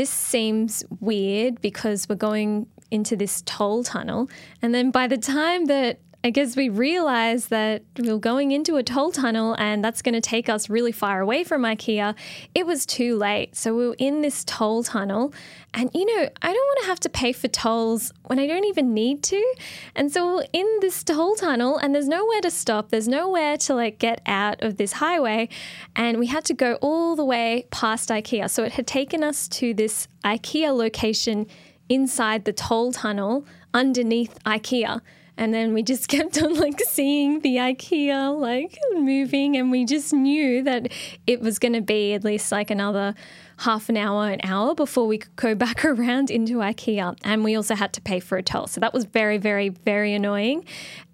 this 0.00 0.08
seems 0.08 0.82
weird 1.00 1.60
because 1.60 2.08
we're 2.08 2.14
going 2.14 2.66
into 2.90 3.14
this 3.16 3.42
toll 3.44 3.84
tunnel. 3.84 4.30
And 4.62 4.74
then 4.74 4.90
by 4.90 5.06
the 5.06 5.18
time 5.18 5.66
that 5.66 6.00
I 6.22 6.28
guess 6.28 6.54
we 6.54 6.68
realized 6.68 7.48
that 7.48 7.82
we 7.96 8.12
were 8.12 8.18
going 8.18 8.52
into 8.52 8.76
a 8.76 8.82
toll 8.82 9.10
tunnel 9.10 9.56
and 9.58 9.82
that's 9.82 10.02
going 10.02 10.12
to 10.12 10.20
take 10.20 10.50
us 10.50 10.68
really 10.68 10.92
far 10.92 11.20
away 11.20 11.44
from 11.44 11.62
IKEA. 11.62 12.14
It 12.54 12.66
was 12.66 12.84
too 12.84 13.16
late. 13.16 13.56
So 13.56 13.74
we 13.74 13.88
were 13.88 13.96
in 13.98 14.20
this 14.20 14.44
toll 14.44 14.82
tunnel. 14.84 15.32
And, 15.72 15.90
you 15.94 16.04
know, 16.04 16.28
I 16.42 16.52
don't 16.52 16.66
want 16.66 16.80
to 16.80 16.86
have 16.88 17.00
to 17.00 17.08
pay 17.08 17.32
for 17.32 17.48
tolls 17.48 18.12
when 18.26 18.38
I 18.38 18.46
don't 18.46 18.66
even 18.66 18.92
need 18.92 19.22
to. 19.24 19.54
And 19.94 20.12
so 20.12 20.36
we're 20.36 20.46
in 20.52 20.68
this 20.82 21.02
toll 21.02 21.36
tunnel 21.36 21.78
and 21.78 21.94
there's 21.94 22.08
nowhere 22.08 22.42
to 22.42 22.50
stop. 22.50 22.90
There's 22.90 23.08
nowhere 23.08 23.56
to 23.56 23.74
like 23.74 23.98
get 23.98 24.20
out 24.26 24.62
of 24.62 24.76
this 24.76 24.92
highway. 24.92 25.48
And 25.96 26.18
we 26.18 26.26
had 26.26 26.44
to 26.46 26.54
go 26.54 26.74
all 26.82 27.16
the 27.16 27.24
way 27.24 27.66
past 27.70 28.10
IKEA. 28.10 28.50
So 28.50 28.62
it 28.62 28.72
had 28.72 28.86
taken 28.86 29.24
us 29.24 29.48
to 29.48 29.72
this 29.72 30.06
IKEA 30.22 30.76
location 30.76 31.46
inside 31.88 32.44
the 32.44 32.52
toll 32.52 32.92
tunnel 32.92 33.46
underneath 33.72 34.38
IKEA. 34.44 35.00
And 35.36 35.54
then 35.54 35.72
we 35.72 35.82
just 35.82 36.08
kept 36.14 36.40
on 36.42 36.54
like 36.54 36.80
seeing 36.80 37.40
the 37.40 37.56
IKEA 37.56 38.38
like 38.38 38.78
moving, 38.92 39.56
and 39.56 39.70
we 39.70 39.84
just 39.84 40.12
knew 40.12 40.62
that 40.64 40.92
it 41.26 41.40
was 41.40 41.58
going 41.58 41.74
to 41.74 41.80
be 41.80 42.14
at 42.14 42.24
least 42.24 42.50
like 42.52 42.70
another 42.70 43.14
half 43.58 43.88
an 43.88 43.96
hour, 43.96 44.28
an 44.28 44.40
hour 44.42 44.74
before 44.74 45.06
we 45.06 45.18
could 45.18 45.36
go 45.36 45.54
back 45.66 45.84
around 45.84 46.30
into 46.30 46.54
IKEA. 46.54 47.16
And 47.24 47.44
we 47.44 47.54
also 47.54 47.74
had 47.74 47.92
to 47.94 48.00
pay 48.00 48.20
for 48.20 48.38
a 48.38 48.42
toll. 48.42 48.66
So 48.66 48.80
that 48.80 48.92
was 48.92 49.04
very, 49.04 49.38
very, 49.38 49.68
very 49.68 50.14
annoying. 50.14 50.64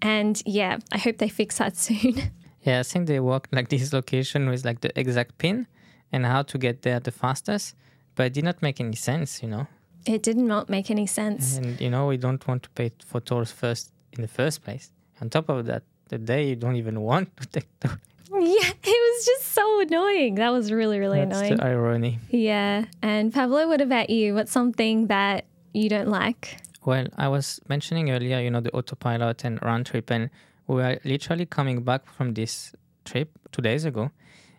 And 0.01 0.41
yeah, 0.45 0.77
I 0.91 0.97
hope 0.97 1.17
they 1.17 1.29
fix 1.29 1.57
that 1.57 1.77
soon. 1.85 2.31
Yeah, 2.61 2.79
I 2.79 2.83
think 2.83 3.07
they 3.07 3.19
worked 3.19 3.53
like 3.53 3.69
this 3.69 3.93
location 3.93 4.49
with 4.49 4.65
like 4.65 4.81
the 4.81 4.97
exact 4.99 5.37
pin 5.37 5.67
and 6.11 6.25
how 6.25 6.41
to 6.43 6.57
get 6.57 6.81
there 6.81 6.99
the 6.99 7.11
fastest, 7.11 7.75
but 8.15 8.27
it 8.27 8.33
did 8.33 8.43
not 8.43 8.61
make 8.61 8.79
any 8.79 8.95
sense, 8.95 9.41
you 9.41 9.49
know. 9.49 9.67
It 10.05 10.23
did 10.23 10.37
not 10.37 10.69
make 10.69 10.89
any 10.89 11.05
sense. 11.05 11.57
And 11.57 11.79
you 11.81 11.89
know, 11.89 12.07
we 12.07 12.17
don't 12.17 12.45
want 12.47 12.63
to 12.63 12.69
pay 12.71 12.91
for 13.05 13.19
tolls 13.19 13.51
first 13.51 13.91
in 14.17 14.21
the 14.21 14.27
first 14.27 14.63
place. 14.63 14.91
On 15.21 15.29
top 15.29 15.49
of 15.49 15.65
that, 15.65 15.83
the 16.09 16.17
day 16.17 16.49
you 16.49 16.55
don't 16.55 16.75
even 16.75 17.01
want 17.01 17.35
to 17.37 17.47
take 17.47 17.67
the. 17.79 17.97
Yeah, 18.29 18.71
it 18.83 18.85
was 19.15 19.25
just 19.25 19.53
so 19.53 19.79
annoying. 19.79 20.35
That 20.35 20.49
was 20.49 20.69
really, 20.69 20.99
really 20.99 21.23
That's 21.23 21.39
annoying. 21.39 21.55
the 21.57 21.63
irony. 21.63 22.19
Yeah. 22.29 22.85
And 23.01 23.33
Pablo, 23.33 23.69
what 23.69 23.79
about 23.79 24.09
you? 24.09 24.35
What's 24.35 24.51
something 24.51 25.07
that 25.07 25.45
you 25.73 25.87
don't 25.87 26.09
like? 26.09 26.57
Well, 26.85 27.07
I 27.17 27.29
was 27.29 27.61
mentioning 27.69 28.11
earlier, 28.11 28.39
you 28.41 28.51
know, 28.51 28.59
the 28.59 28.71
autopilot 28.71 29.45
and 29.45 29.61
round 29.63 29.85
trip, 29.85 30.11
and 30.11 30.29
we 30.67 30.75
were 30.75 30.99
literally 31.05 31.45
coming 31.45 31.83
back 31.83 32.05
from 32.05 32.33
this 32.33 32.75
trip 33.05 33.29
two 33.53 33.61
days 33.61 33.85
ago, 33.85 34.11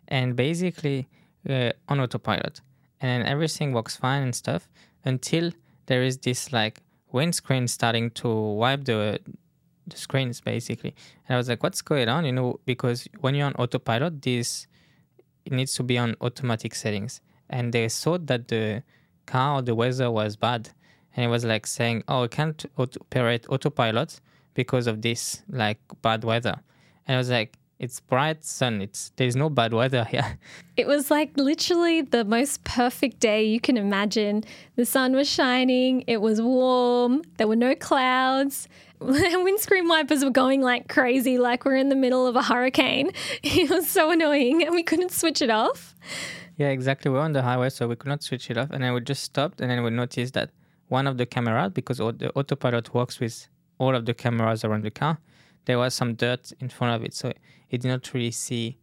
and 0.09 0.35
basically 0.35 1.07
uh, 1.49 1.73
on 1.89 2.01
autopilot, 2.01 2.63
and 3.03 3.27
everything 3.29 3.73
works 3.75 3.97
fine 3.97 4.23
and 4.23 4.35
stuff 4.35 4.67
until 5.05 5.53
there 5.87 6.03
is 6.03 6.17
this 6.19 6.53
like 6.55 6.81
windscreen 7.13 7.69
starting 7.69 8.11
to 8.13 8.29
wipe 8.29 8.85
the 8.87 9.21
the 9.91 9.97
screens 9.97 10.41
basically. 10.41 10.95
And 11.27 11.35
I 11.35 11.39
was 11.39 11.49
like, 11.49 11.63
what's 11.63 11.83
going 11.83 12.09
on? 12.09 12.25
You 12.25 12.33
know, 12.33 12.61
because 12.65 13.09
when 13.21 13.35
you're 13.35 13.47
on 13.47 13.55
autopilot, 13.55 14.23
this 14.23 14.67
it 15.45 15.53
needs 15.53 15.75
to 15.75 15.83
be 15.83 15.97
on 15.97 16.15
automatic 16.21 16.75
settings. 16.75 17.21
And 17.49 17.73
they 17.73 17.89
thought 17.89 18.27
that 18.27 18.49
the 18.49 18.83
car 19.27 19.59
or 19.59 19.63
the 19.63 19.75
weather 19.75 20.11
was 20.11 20.37
bad. 20.37 20.71
And 21.17 21.25
it 21.25 21.29
was 21.29 21.45
like 21.45 21.67
saying, 21.67 22.05
oh, 22.07 22.25
I 22.25 22.29
can't 22.29 22.65
auto- 22.77 23.01
operate 23.01 23.47
autopilot 23.49 24.21
because 24.55 24.87
of 24.87 25.01
this 25.03 25.43
like 25.49 25.79
bad 26.03 26.23
weather. 26.25 26.57
And 27.07 27.15
I 27.15 27.19
was 27.19 27.31
like, 27.31 27.57
it's 27.79 28.01
bright 28.01 28.45
sun. 28.45 28.83
It's 28.83 29.13
there's 29.17 29.37
no 29.37 29.49
bad 29.51 29.73
weather 29.73 30.05
here. 30.05 30.39
It 30.77 30.87
was 30.87 31.11
like 31.11 31.37
literally 31.37 32.03
the 32.03 32.25
most 32.25 32.63
perfect 32.63 33.19
day 33.19 33.43
you 33.43 33.59
can 33.59 33.77
imagine. 33.77 34.45
The 34.77 34.87
sun 34.87 35.17
was 35.17 35.29
shining, 35.29 36.05
it 36.07 36.21
was 36.21 36.41
warm, 36.41 37.23
there 37.37 37.49
were 37.49 37.57
no 37.57 37.75
clouds. 37.75 38.69
Windscreen 39.01 39.89
wipers 39.89 40.25
were 40.25 40.31
going 40.31 40.61
like 40.61 40.89
crazy, 40.89 41.37
like 41.37 41.65
we're 41.65 41.75
in 41.75 41.89
the 41.89 41.97
middle 41.97 42.29
of 42.29 42.37
a 42.37 42.43
hurricane. 42.43 43.11
It 43.43 43.71
was 43.71 43.89
so 43.91 44.13
annoying, 44.13 44.63
and 44.65 44.73
we 44.73 44.85
couldn't 44.85 45.11
switch 45.11 45.43
it 45.43 45.51
off. 45.51 45.97
Yeah, 46.57 46.69
exactly. 46.69 47.11
We're 47.11 47.21
on 47.21 47.33
the 47.33 47.43
highway, 47.43 47.71
so 47.71 47.89
we 47.89 47.97
could 47.97 48.09
not 48.09 48.23
switch 48.23 48.49
it 48.49 48.57
off. 48.57 48.71
And 48.71 48.83
then 48.83 48.95
we 48.95 49.01
just 49.01 49.25
stopped, 49.25 49.61
and 49.61 49.69
then 49.69 49.83
we 49.83 49.91
noticed 49.91 50.35
that 50.35 50.51
one 50.89 51.07
of 51.09 51.17
the 51.17 51.27
cameras, 51.27 51.73
because 51.73 51.99
the 51.99 52.31
autopilot 52.37 52.95
works 52.95 53.19
with 53.19 53.49
all 53.79 53.95
of 53.95 54.07
the 54.07 54.15
cameras 54.15 54.65
around 54.65 54.85
the 54.85 54.91
car, 54.93 55.19
there 55.69 55.79
was 55.79 55.93
some 55.95 56.15
dirt 56.15 56.51
in 56.61 56.71
front 56.71 56.97
of 56.97 57.05
it, 57.05 57.13
so 57.13 57.29
it 57.29 57.83
did 57.83 57.85
not 57.85 58.13
really 58.15 58.31
see 58.31 58.79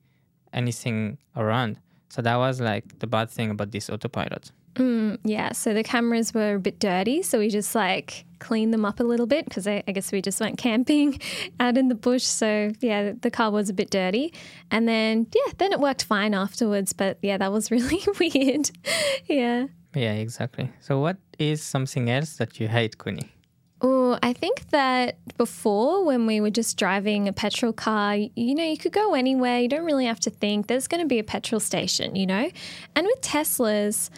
anything 0.54 1.18
around. 1.36 1.80
So 2.10 2.22
that 2.22 2.36
was 2.36 2.62
like 2.62 3.00
the 3.00 3.08
bad 3.08 3.32
thing 3.32 3.50
about 3.50 3.72
this 3.72 3.90
autopilot. 3.90 4.52
Mm, 4.76 5.18
yeah, 5.24 5.52
so 5.54 5.74
the 5.74 5.84
cameras 5.84 6.32
were 6.32 6.56
a 6.56 6.60
bit 6.60 6.80
dirty, 6.80 7.24
so 7.24 7.40
we 7.40 7.50
just 7.50 7.74
like 7.74 8.26
cleaned 8.38 8.72
them 8.72 8.86
up 8.86 9.00
a 9.00 9.04
little 9.04 9.26
bit 9.26 9.46
because 9.46 9.66
I, 9.66 9.82
I, 9.88 9.94
guess 9.94 10.12
we 10.12 10.22
just 10.22 10.40
went 10.40 10.58
camping 10.68 11.20
out 11.60 11.76
in 11.76 11.88
the 11.88 11.96
bush. 11.96 12.24
So 12.24 12.72
yeah, 12.82 13.14
the 13.20 13.32
car 13.32 13.50
was 13.50 13.68
a 13.70 13.74
bit 13.74 13.90
dirty, 13.90 14.32
and 14.70 14.88
then 14.88 15.26
yeah, 15.34 15.54
then 15.58 15.74
it 15.74 15.80
worked 15.80 16.04
fine 16.04 16.36
afterwards. 16.36 16.94
But 16.94 17.18
yeah, 17.24 17.40
that 17.40 17.52
was 17.52 17.72
really 17.76 18.04
weird. 18.20 18.70
yeah. 19.26 19.68
Yeah, 19.96 20.14
exactly. 20.14 20.70
So, 20.82 21.00
what 21.00 21.18
is 21.40 21.64
something 21.64 22.12
else 22.12 22.36
that 22.36 22.60
you 22.60 22.68
hate, 22.68 22.98
Queenie? 22.98 23.35
Oh, 23.82 24.18
I 24.24 24.32
think 24.32 24.70
that 24.70 25.18
before, 25.38 26.06
when 26.06 26.26
we 26.26 26.40
were 26.40 26.50
just 26.50 26.78
driving 26.78 27.28
a 27.28 27.34
petrol 27.34 27.74
car, 27.74 28.16
you 28.16 28.56
know, 28.56 28.64
you 28.64 28.78
could 28.78 28.94
go 28.94 29.14
anywhere. 29.14 29.60
You 29.60 29.68
don't 29.68 29.86
really 29.86 30.06
have 30.06 30.20
to 30.22 30.30
think. 30.30 30.68
There's 30.68 30.88
going 30.88 31.02
to 31.02 31.08
be 31.08 31.20
a 31.20 31.24
petrol 31.24 31.60
station, 31.60 32.16
you 32.16 32.26
know? 32.26 32.50
And 32.96 33.06
with 33.06 33.22
Teslas 33.22 34.10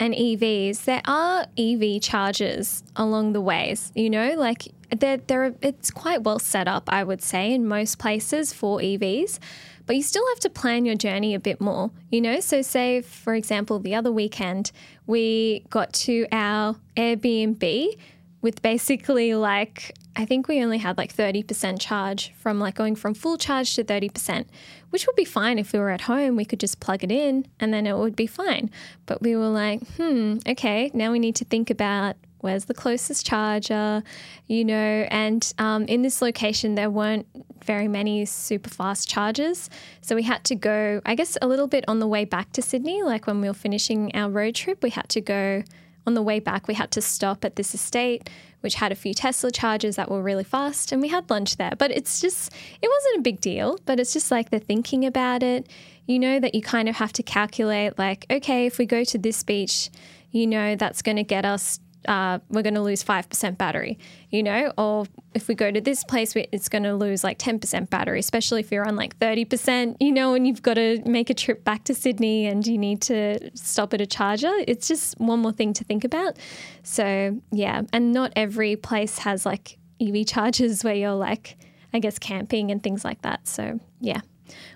and 0.00 0.14
EVs, 0.14 0.84
there 0.84 1.02
are 1.04 1.46
EV 1.58 2.00
chargers 2.00 2.82
along 2.96 3.34
the 3.34 3.42
ways, 3.42 3.92
you 3.94 4.08
know? 4.08 4.34
Like, 4.36 4.68
they're, 4.90 5.18
they're, 5.18 5.54
it's 5.60 5.90
quite 5.90 6.22
well 6.22 6.38
set 6.38 6.66
up, 6.66 6.84
I 6.88 7.04
would 7.04 7.20
say, 7.20 7.52
in 7.52 7.68
most 7.68 7.98
places 7.98 8.54
for 8.54 8.78
EVs. 8.80 9.38
But 9.86 9.96
you 9.96 10.02
still 10.02 10.26
have 10.28 10.40
to 10.40 10.50
plan 10.50 10.86
your 10.86 10.94
journey 10.94 11.34
a 11.34 11.38
bit 11.38 11.60
more, 11.60 11.90
you 12.10 12.22
know? 12.22 12.40
So, 12.40 12.62
say, 12.62 13.02
for 13.02 13.34
example, 13.34 13.78
the 13.80 13.94
other 13.94 14.10
weekend, 14.10 14.72
we 15.06 15.66
got 15.68 15.92
to 15.92 16.26
our 16.32 16.76
Airbnb 16.96 17.98
with 18.44 18.60
basically 18.60 19.34
like 19.34 19.94
I 20.16 20.26
think 20.26 20.46
we 20.46 20.62
only 20.62 20.78
had 20.78 20.98
like 20.98 21.12
30% 21.12 21.80
charge 21.80 22.32
from 22.34 22.60
like 22.60 22.76
going 22.76 22.94
from 22.94 23.14
full 23.14 23.36
charge 23.36 23.74
to 23.74 23.82
30%, 23.82 24.44
which 24.90 25.06
would 25.06 25.16
be 25.16 25.24
fine 25.24 25.58
if 25.58 25.72
we 25.72 25.78
were 25.80 25.90
at 25.90 26.02
home. 26.02 26.36
We 26.36 26.44
could 26.44 26.60
just 26.60 26.78
plug 26.78 27.02
it 27.02 27.10
in 27.10 27.48
and 27.58 27.74
then 27.74 27.84
it 27.84 27.96
would 27.96 28.14
be 28.14 28.28
fine. 28.28 28.70
But 29.06 29.22
we 29.22 29.34
were 29.34 29.48
like, 29.48 29.84
hmm, 29.96 30.36
okay, 30.46 30.90
now 30.94 31.10
we 31.10 31.18
need 31.18 31.34
to 31.36 31.44
think 31.44 31.68
about 31.68 32.14
where's 32.40 32.66
the 32.66 32.74
closest 32.74 33.26
charger, 33.26 34.04
you 34.46 34.64
know. 34.64 35.06
And 35.10 35.52
um, 35.58 35.84
in 35.86 36.02
this 36.02 36.20
location, 36.22 36.76
there 36.76 36.90
weren't 36.90 37.26
very 37.64 37.88
many 37.88 38.24
super 38.26 38.70
fast 38.70 39.08
chargers. 39.08 39.68
So 40.02 40.14
we 40.14 40.22
had 40.22 40.44
to 40.44 40.54
go, 40.54 41.00
I 41.06 41.14
guess, 41.16 41.36
a 41.42 41.48
little 41.48 41.66
bit 41.66 41.84
on 41.88 41.98
the 41.98 42.06
way 42.06 42.24
back 42.26 42.52
to 42.52 42.62
Sydney. 42.62 43.02
Like 43.02 43.26
when 43.26 43.40
we 43.40 43.48
were 43.48 43.54
finishing 43.54 44.14
our 44.14 44.30
road 44.30 44.54
trip, 44.54 44.82
we 44.82 44.90
had 44.90 45.08
to 45.08 45.20
go 45.22 45.64
on 46.06 46.14
the 46.14 46.22
way 46.22 46.40
back, 46.40 46.68
we 46.68 46.74
had 46.74 46.90
to 46.92 47.00
stop 47.00 47.44
at 47.44 47.56
this 47.56 47.74
estate, 47.74 48.28
which 48.60 48.76
had 48.76 48.92
a 48.92 48.94
few 48.94 49.14
Tesla 49.14 49.50
chargers 49.50 49.96
that 49.96 50.10
were 50.10 50.22
really 50.22 50.44
fast, 50.44 50.92
and 50.92 51.00
we 51.00 51.08
had 51.08 51.28
lunch 51.30 51.56
there. 51.56 51.72
But 51.78 51.90
it's 51.90 52.20
just, 52.20 52.52
it 52.82 52.88
wasn't 52.88 53.18
a 53.18 53.22
big 53.22 53.40
deal, 53.40 53.78
but 53.84 54.00
it's 54.00 54.12
just 54.12 54.30
like 54.30 54.50
the 54.50 54.58
thinking 54.58 55.04
about 55.04 55.42
it. 55.42 55.68
You 56.06 56.18
know 56.18 56.38
that 56.40 56.54
you 56.54 56.62
kind 56.62 56.88
of 56.88 56.96
have 56.96 57.12
to 57.14 57.22
calculate, 57.22 57.98
like, 57.98 58.26
okay, 58.30 58.66
if 58.66 58.78
we 58.78 58.86
go 58.86 59.04
to 59.04 59.18
this 59.18 59.42
beach, 59.42 59.90
you 60.30 60.46
know 60.46 60.76
that's 60.76 61.00
going 61.00 61.16
to 61.16 61.22
get 61.22 61.44
us 61.44 61.78
uh, 62.06 62.38
we're 62.48 62.62
going 62.62 62.74
to 62.74 62.82
lose 62.82 63.02
5% 63.02 63.58
battery, 63.58 63.98
you 64.30 64.42
know, 64.42 64.72
or 64.76 65.06
if 65.34 65.48
we 65.48 65.54
go 65.54 65.70
to 65.70 65.80
this 65.80 66.04
place, 66.04 66.34
it's 66.36 66.68
going 66.68 66.84
to 66.84 66.94
lose 66.94 67.24
like 67.24 67.38
10% 67.38 67.90
battery, 67.90 68.20
especially 68.20 68.60
if 68.60 68.70
you're 68.70 68.86
on 68.86 68.96
like 68.96 69.18
30%, 69.18 69.96
you 70.00 70.12
know, 70.12 70.34
and 70.34 70.46
you've 70.46 70.62
got 70.62 70.74
to 70.74 71.02
make 71.06 71.30
a 71.30 71.34
trip 71.34 71.64
back 71.64 71.84
to 71.84 71.94
Sydney 71.94 72.46
and 72.46 72.66
you 72.66 72.78
need 72.78 73.00
to 73.02 73.50
stop 73.54 73.94
at 73.94 74.00
a 74.00 74.06
charger. 74.06 74.52
It's 74.66 74.88
just 74.88 75.18
one 75.18 75.40
more 75.40 75.52
thing 75.52 75.72
to 75.74 75.84
think 75.84 76.04
about. 76.04 76.38
So, 76.82 77.40
yeah. 77.52 77.82
And 77.92 78.12
not 78.12 78.32
every 78.36 78.76
place 78.76 79.18
has 79.18 79.46
like 79.46 79.78
EV 80.00 80.26
chargers 80.26 80.84
where 80.84 80.94
you're 80.94 81.12
like, 81.12 81.56
I 81.92 81.98
guess, 81.98 82.18
camping 82.18 82.70
and 82.70 82.82
things 82.82 83.04
like 83.04 83.22
that. 83.22 83.46
So, 83.46 83.80
yeah, 84.00 84.20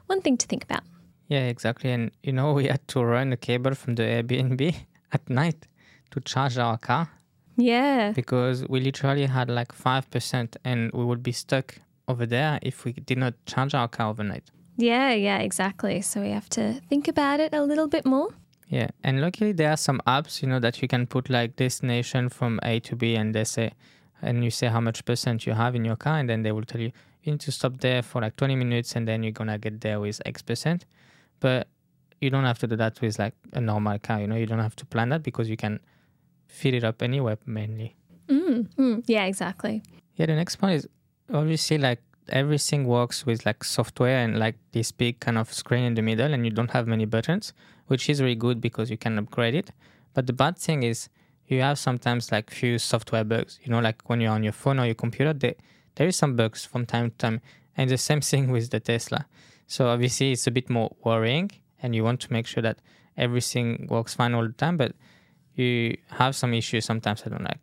one 0.06 0.22
thing 0.22 0.36
to 0.38 0.46
think 0.46 0.64
about. 0.64 0.82
Yeah, 1.28 1.46
exactly. 1.48 1.90
And, 1.90 2.10
you 2.22 2.32
know, 2.32 2.52
we 2.52 2.66
had 2.66 2.86
to 2.88 3.04
run 3.04 3.30
the 3.30 3.36
cable 3.36 3.74
from 3.74 3.96
the 3.96 4.02
Airbnb 4.02 4.74
at 5.12 5.28
night 5.28 5.66
to 6.10 6.20
charge 6.20 6.56
our 6.56 6.78
car 6.78 7.10
yeah. 7.58 8.12
Because 8.12 8.66
we 8.68 8.80
literally 8.80 9.26
had 9.26 9.50
like 9.50 9.74
5% 9.74 10.56
and 10.64 10.90
we 10.92 11.04
would 11.04 11.22
be 11.22 11.32
stuck 11.32 11.74
over 12.06 12.24
there 12.24 12.58
if 12.62 12.84
we 12.84 12.92
did 12.92 13.18
not 13.18 13.34
charge 13.44 13.74
our 13.74 13.88
car 13.88 14.08
overnight. 14.08 14.50
Yeah, 14.76 15.12
yeah, 15.12 15.38
exactly. 15.38 16.00
So 16.00 16.22
we 16.22 16.30
have 16.30 16.48
to 16.50 16.80
think 16.88 17.08
about 17.08 17.40
it 17.40 17.52
a 17.52 17.62
little 17.62 17.88
bit 17.88 18.06
more. 18.06 18.28
Yeah, 18.68 18.88
and 19.02 19.20
luckily 19.20 19.52
there 19.52 19.70
are 19.70 19.76
some 19.76 20.00
apps, 20.06 20.40
you 20.40 20.48
know, 20.48 20.60
that 20.60 20.80
you 20.80 20.88
can 20.88 21.06
put 21.06 21.28
like 21.28 21.56
destination 21.56 22.28
from 22.28 22.60
A 22.62 22.80
to 22.80 22.94
B 22.94 23.16
and 23.16 23.34
they 23.34 23.44
say, 23.44 23.72
and 24.22 24.44
you 24.44 24.50
say 24.50 24.68
how 24.68 24.80
much 24.80 25.04
percent 25.04 25.46
you 25.46 25.54
have 25.54 25.74
in 25.74 25.84
your 25.84 25.96
car, 25.96 26.18
and 26.18 26.28
then 26.28 26.42
they 26.42 26.52
will 26.52 26.64
tell 26.64 26.80
you, 26.80 26.92
you 27.22 27.32
need 27.32 27.40
to 27.40 27.52
stop 27.52 27.80
there 27.80 28.02
for 28.02 28.20
like 28.20 28.36
20 28.36 28.56
minutes 28.56 28.94
and 28.94 29.08
then 29.08 29.22
you're 29.22 29.32
gonna 29.32 29.58
get 29.58 29.80
there 29.80 30.00
with 30.00 30.20
X 30.24 30.42
percent. 30.42 30.84
But 31.40 31.66
you 32.20 32.30
don't 32.30 32.44
have 32.44 32.58
to 32.60 32.66
do 32.66 32.76
that 32.76 33.00
with 33.00 33.18
like 33.18 33.34
a 33.52 33.60
normal 33.60 33.98
car, 33.98 34.20
you 34.20 34.26
know, 34.26 34.36
you 34.36 34.46
don't 34.46 34.58
have 34.58 34.76
to 34.76 34.86
plan 34.86 35.08
that 35.08 35.22
because 35.22 35.48
you 35.48 35.56
can 35.56 35.80
feed 36.48 36.74
it 36.74 36.84
up 36.84 37.02
anyway, 37.02 37.36
mainly. 37.46 37.94
Mm, 38.28 38.68
mm, 38.74 39.04
yeah, 39.06 39.24
exactly. 39.24 39.82
Yeah, 40.16 40.26
the 40.26 40.34
next 40.34 40.56
point 40.56 40.74
is 40.74 40.88
obviously 41.32 41.78
like 41.78 42.02
everything 42.30 42.86
works 42.86 43.24
with 43.24 43.46
like 43.46 43.64
software 43.64 44.18
and 44.18 44.38
like 44.38 44.56
this 44.72 44.92
big 44.92 45.20
kind 45.20 45.38
of 45.38 45.52
screen 45.52 45.84
in 45.84 45.94
the 45.94 46.02
middle, 46.02 46.32
and 46.32 46.44
you 46.44 46.50
don't 46.50 46.70
have 46.70 46.86
many 46.86 47.04
buttons, 47.04 47.52
which 47.86 48.08
is 48.10 48.20
really 48.20 48.34
good 48.34 48.60
because 48.60 48.90
you 48.90 48.96
can 48.98 49.18
upgrade 49.18 49.54
it. 49.54 49.70
But 50.14 50.26
the 50.26 50.32
bad 50.32 50.58
thing 50.58 50.82
is 50.82 51.08
you 51.46 51.60
have 51.62 51.78
sometimes 51.78 52.32
like 52.32 52.50
few 52.50 52.78
software 52.78 53.24
bugs. 53.24 53.58
You 53.62 53.70
know, 53.70 53.80
like 53.80 54.08
when 54.08 54.20
you're 54.20 54.32
on 54.32 54.42
your 54.42 54.52
phone 54.52 54.78
or 54.78 54.86
your 54.86 54.94
computer, 54.94 55.32
they, 55.32 55.54
there 55.94 56.06
is 56.06 56.16
some 56.16 56.36
bugs 56.36 56.64
from 56.64 56.86
time 56.86 57.10
to 57.10 57.16
time, 57.16 57.40
and 57.76 57.88
the 57.90 57.98
same 57.98 58.20
thing 58.30 58.50
with 58.50 58.70
the 58.70 58.80
Tesla. 58.80 59.26
So 59.66 59.88
obviously 59.88 60.32
it's 60.32 60.46
a 60.46 60.50
bit 60.50 60.68
more 60.68 60.94
worrying, 61.04 61.50
and 61.82 61.94
you 61.94 62.04
want 62.04 62.20
to 62.20 62.32
make 62.32 62.46
sure 62.46 62.62
that 62.62 62.78
everything 63.16 63.86
works 63.90 64.14
fine 64.14 64.34
all 64.34 64.46
the 64.46 64.52
time, 64.52 64.76
but 64.76 64.92
you 65.58 65.96
have 66.10 66.34
some 66.34 66.54
issues 66.54 66.84
sometimes 66.84 67.22
i 67.26 67.28
don't 67.28 67.44
like 67.44 67.60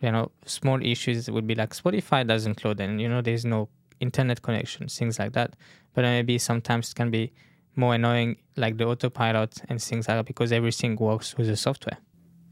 you 0.00 0.10
know 0.10 0.30
small 0.44 0.82
issues 0.82 1.30
would 1.30 1.46
be 1.46 1.54
like 1.54 1.70
spotify 1.70 2.26
doesn't 2.26 2.64
load 2.64 2.80
and 2.80 3.00
you 3.00 3.08
know 3.08 3.20
there's 3.20 3.44
no 3.44 3.68
internet 4.00 4.42
connection 4.42 4.88
things 4.88 5.18
like 5.18 5.32
that 5.32 5.54
but 5.94 6.02
maybe 6.02 6.38
sometimes 6.38 6.90
it 6.90 6.94
can 6.94 7.10
be 7.10 7.32
more 7.76 7.94
annoying 7.94 8.36
like 8.56 8.76
the 8.76 8.84
autopilot 8.84 9.60
and 9.68 9.80
things 9.80 10.08
like 10.08 10.18
that 10.18 10.26
because 10.26 10.52
everything 10.52 10.96
works 10.96 11.36
with 11.36 11.46
the 11.46 11.56
software 11.56 11.98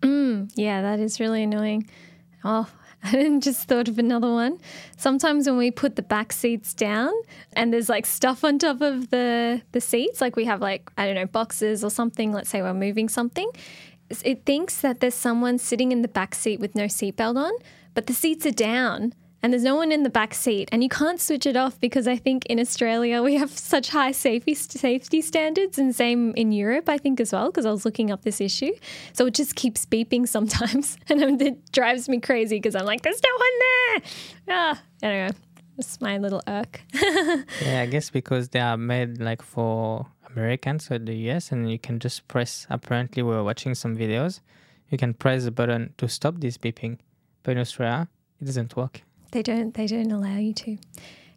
mm, 0.00 0.50
yeah 0.54 0.82
that 0.82 0.98
is 0.98 1.20
really 1.20 1.42
annoying 1.42 1.88
oh 2.44 2.68
I 3.04 3.12
didn't 3.12 3.42
just 3.42 3.68
thought 3.68 3.88
of 3.88 3.98
another 3.98 4.30
one. 4.32 4.58
Sometimes 4.96 5.46
when 5.46 5.56
we 5.58 5.70
put 5.70 5.96
the 5.96 6.02
back 6.02 6.32
seats 6.32 6.74
down 6.74 7.12
and 7.52 7.72
there's 7.72 7.88
like 7.88 8.06
stuff 8.06 8.42
on 8.42 8.58
top 8.58 8.80
of 8.80 9.10
the 9.10 9.62
the 9.72 9.80
seats, 9.80 10.20
like 10.20 10.34
we 10.34 10.44
have 10.46 10.60
like 10.60 10.90
I 10.98 11.06
don't 11.06 11.14
know 11.14 11.26
boxes 11.26 11.84
or 11.84 11.90
something. 11.90 12.32
Let's 12.32 12.48
say 12.48 12.62
we're 12.62 12.74
moving 12.74 13.08
something, 13.08 13.50
it 14.10 14.44
thinks 14.44 14.80
that 14.80 15.00
there's 15.00 15.14
someone 15.14 15.58
sitting 15.58 15.92
in 15.92 16.02
the 16.02 16.08
back 16.08 16.34
seat 16.34 16.60
with 16.60 16.74
no 16.74 16.84
seatbelt 16.84 17.36
on, 17.36 17.52
but 17.94 18.06
the 18.06 18.12
seats 18.12 18.46
are 18.46 18.50
down 18.52 19.12
and 19.42 19.52
there's 19.52 19.62
no 19.62 19.76
one 19.76 19.92
in 19.92 20.02
the 20.02 20.10
back 20.10 20.34
seat 20.34 20.68
and 20.72 20.82
you 20.82 20.88
can't 20.88 21.20
switch 21.20 21.46
it 21.46 21.56
off 21.56 21.78
because 21.80 22.08
I 22.08 22.16
think 22.16 22.46
in 22.46 22.58
Australia 22.58 23.22
we 23.22 23.34
have 23.34 23.50
such 23.50 23.90
high 23.90 24.12
safety 24.12 24.54
safety 24.54 25.20
standards 25.22 25.78
and 25.78 25.94
same 25.94 26.32
in 26.34 26.52
Europe 26.52 26.88
I 26.88 26.98
think 26.98 27.20
as 27.20 27.32
well 27.32 27.46
because 27.46 27.66
I 27.66 27.70
was 27.70 27.84
looking 27.84 28.10
up 28.10 28.22
this 28.22 28.40
issue. 28.40 28.72
So 29.12 29.26
it 29.26 29.34
just 29.34 29.54
keeps 29.54 29.86
beeping 29.86 30.26
sometimes 30.36 30.96
and 31.08 31.40
it 31.40 31.70
drives 31.72 32.08
me 32.08 32.20
crazy 32.20 32.56
because 32.56 32.74
I'm 32.74 32.86
like 32.86 33.02
there's 33.02 33.20
no 33.22 33.34
one 33.38 33.58
there! 33.60 34.02
Ah 34.50 34.82
anyway 35.02 35.30
it's 35.78 36.00
my 36.00 36.16
little 36.18 36.42
irk. 36.46 36.80
Yeah 36.94 37.82
I 37.82 37.86
guess 37.86 38.10
because 38.10 38.48
they 38.48 38.60
are 38.60 38.76
made 38.76 39.20
like 39.20 39.42
for 39.42 40.06
Americans 40.36 40.90
or 40.90 40.98
the 40.98 41.14
US, 41.30 41.52
and 41.52 41.70
you 41.70 41.78
can 41.78 41.98
just 41.98 42.28
press. 42.28 42.66
Apparently, 42.70 43.22
we 43.22 43.30
were 43.30 43.44
watching 43.44 43.74
some 43.74 43.96
videos. 43.96 44.40
You 44.90 44.98
can 44.98 45.14
press 45.14 45.44
the 45.44 45.50
button 45.50 45.94
to 45.98 46.08
stop 46.08 46.34
this 46.38 46.58
beeping, 46.58 46.98
but 47.42 47.52
in 47.52 47.58
Australia, 47.58 48.08
it 48.40 48.44
doesn't 48.44 48.76
work. 48.76 49.02
They 49.32 49.42
don't. 49.42 49.74
They 49.74 49.86
don't 49.86 50.12
allow 50.12 50.36
you 50.36 50.52
to. 50.54 50.78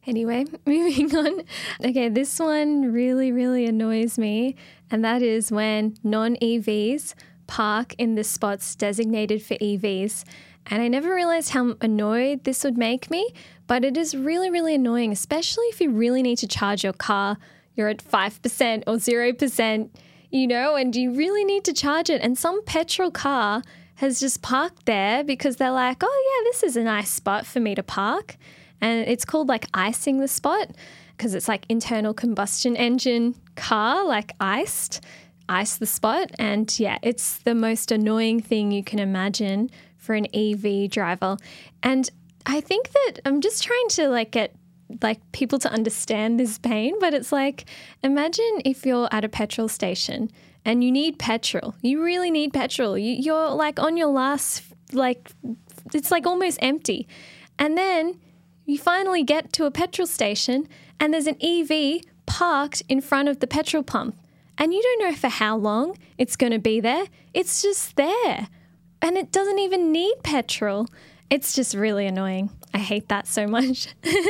Anyway, 0.05 0.45
moving 0.65 1.15
on. 1.15 1.41
Okay, 1.83 2.09
this 2.09 2.39
one 2.39 2.91
really, 2.91 3.31
really 3.31 3.65
annoys 3.65 4.17
me, 4.17 4.55
and 4.91 5.03
that 5.03 5.21
is 5.21 5.51
when 5.51 5.95
non 6.03 6.35
EVs 6.37 7.13
park 7.47 7.95
in 7.97 8.15
the 8.15 8.23
spots 8.23 8.75
designated 8.75 9.41
for 9.41 9.55
EVs. 9.55 10.23
And 10.67 10.83
I 10.83 10.87
never 10.87 11.15
realized 11.15 11.49
how 11.49 11.75
annoyed 11.81 12.43
this 12.43 12.63
would 12.63 12.77
make 12.77 13.09
me, 13.09 13.33
but 13.65 13.83
it 13.83 13.97
is 13.97 14.15
really, 14.15 14.51
really 14.51 14.75
annoying, 14.75 15.11
especially 15.11 15.65
if 15.65 15.81
you 15.81 15.89
really 15.89 16.21
need 16.21 16.37
to 16.39 16.47
charge 16.47 16.83
your 16.83 16.93
car 16.93 17.37
you're 17.75 17.89
at 17.89 18.03
5% 18.03 18.83
or 18.87 18.95
0%, 18.95 19.89
you 20.31 20.47
know, 20.47 20.75
and 20.75 20.95
you 20.95 21.13
really 21.13 21.45
need 21.45 21.63
to 21.65 21.73
charge 21.73 22.09
it. 22.09 22.21
And 22.21 22.37
some 22.37 22.63
petrol 22.65 23.11
car 23.11 23.61
has 23.95 24.19
just 24.19 24.41
parked 24.41 24.85
there 24.85 25.23
because 25.23 25.57
they're 25.57 25.71
like, 25.71 25.97
oh, 26.01 26.41
yeah, 26.43 26.49
this 26.49 26.63
is 26.63 26.77
a 26.77 26.83
nice 26.83 27.09
spot 27.09 27.45
for 27.45 27.59
me 27.59 27.75
to 27.75 27.83
park. 27.83 28.37
And 28.81 29.07
it's 29.07 29.25
called 29.25 29.49
like 29.49 29.65
icing 29.73 30.19
the 30.19 30.27
spot 30.27 30.71
because 31.17 31.33
it's 31.33 31.49
like 31.49 31.65
internal 31.67 32.13
combustion 32.13 32.77
engine 32.77 33.35
car, 33.55 34.05
like 34.05 34.31
iced, 34.39 35.03
ice 35.49 35.77
the 35.77 35.85
spot. 35.85 36.31
And 36.39 36.79
yeah, 36.79 36.97
it's 37.01 37.39
the 37.39 37.55
most 37.55 37.91
annoying 37.91 38.39
thing 38.39 38.71
you 38.71 38.83
can 38.83 38.99
imagine 38.99 39.69
for 39.97 40.15
an 40.15 40.27
EV 40.33 40.89
driver. 40.89 41.37
And 41.83 42.09
I 42.45 42.61
think 42.61 42.91
that 42.91 43.19
I'm 43.25 43.41
just 43.41 43.63
trying 43.63 43.89
to 43.89 44.07
like 44.07 44.31
get 44.31 44.55
like 45.01 45.19
people 45.31 45.59
to 45.59 45.71
understand 45.71 46.39
this 46.39 46.57
pain, 46.57 46.95
but 46.99 47.13
it's 47.13 47.31
like 47.31 47.65
imagine 48.03 48.61
if 48.65 48.85
you're 48.85 49.07
at 49.11 49.23
a 49.23 49.29
petrol 49.29 49.67
station 49.67 50.31
and 50.65 50.83
you 50.83 50.91
need 50.91 51.19
petrol. 51.19 51.75
You 51.81 52.03
really 52.03 52.31
need 52.31 52.53
petrol. 52.53 52.97
You, 52.97 53.13
you're 53.13 53.49
like 53.51 53.79
on 53.79 53.97
your 53.97 54.07
last 54.09 54.63
like 54.91 55.31
it's 55.93 56.11
like 56.11 56.25
almost 56.25 56.59
empty. 56.61 57.07
And 57.57 57.77
then 57.77 58.19
you 58.65 58.77
finally 58.77 59.23
get 59.23 59.53
to 59.53 59.65
a 59.65 59.71
petrol 59.71 60.07
station 60.07 60.67
and 60.99 61.13
there's 61.13 61.27
an 61.27 61.37
EV 61.41 62.01
parked 62.25 62.83
in 62.87 63.01
front 63.01 63.29
of 63.29 63.39
the 63.39 63.47
petrol 63.47 63.83
pump. 63.83 64.15
and 64.57 64.73
you 64.73 64.81
don't 64.81 65.01
know 65.01 65.15
for 65.15 65.29
how 65.29 65.55
long 65.55 65.97
it's 66.17 66.35
going 66.35 66.51
to 66.51 66.59
be 66.59 66.81
there. 66.81 67.05
It's 67.33 67.61
just 67.61 67.95
there. 67.95 68.47
And 69.01 69.17
it 69.17 69.31
doesn't 69.31 69.59
even 69.59 69.91
need 69.91 70.15
petrol. 70.23 70.87
It's 71.29 71.53
just 71.53 71.75
really 71.75 72.07
annoying. 72.07 72.49
I 72.73 72.79
hate 72.79 73.07
that 73.09 73.27
so 73.27 73.45
much. 73.45 73.87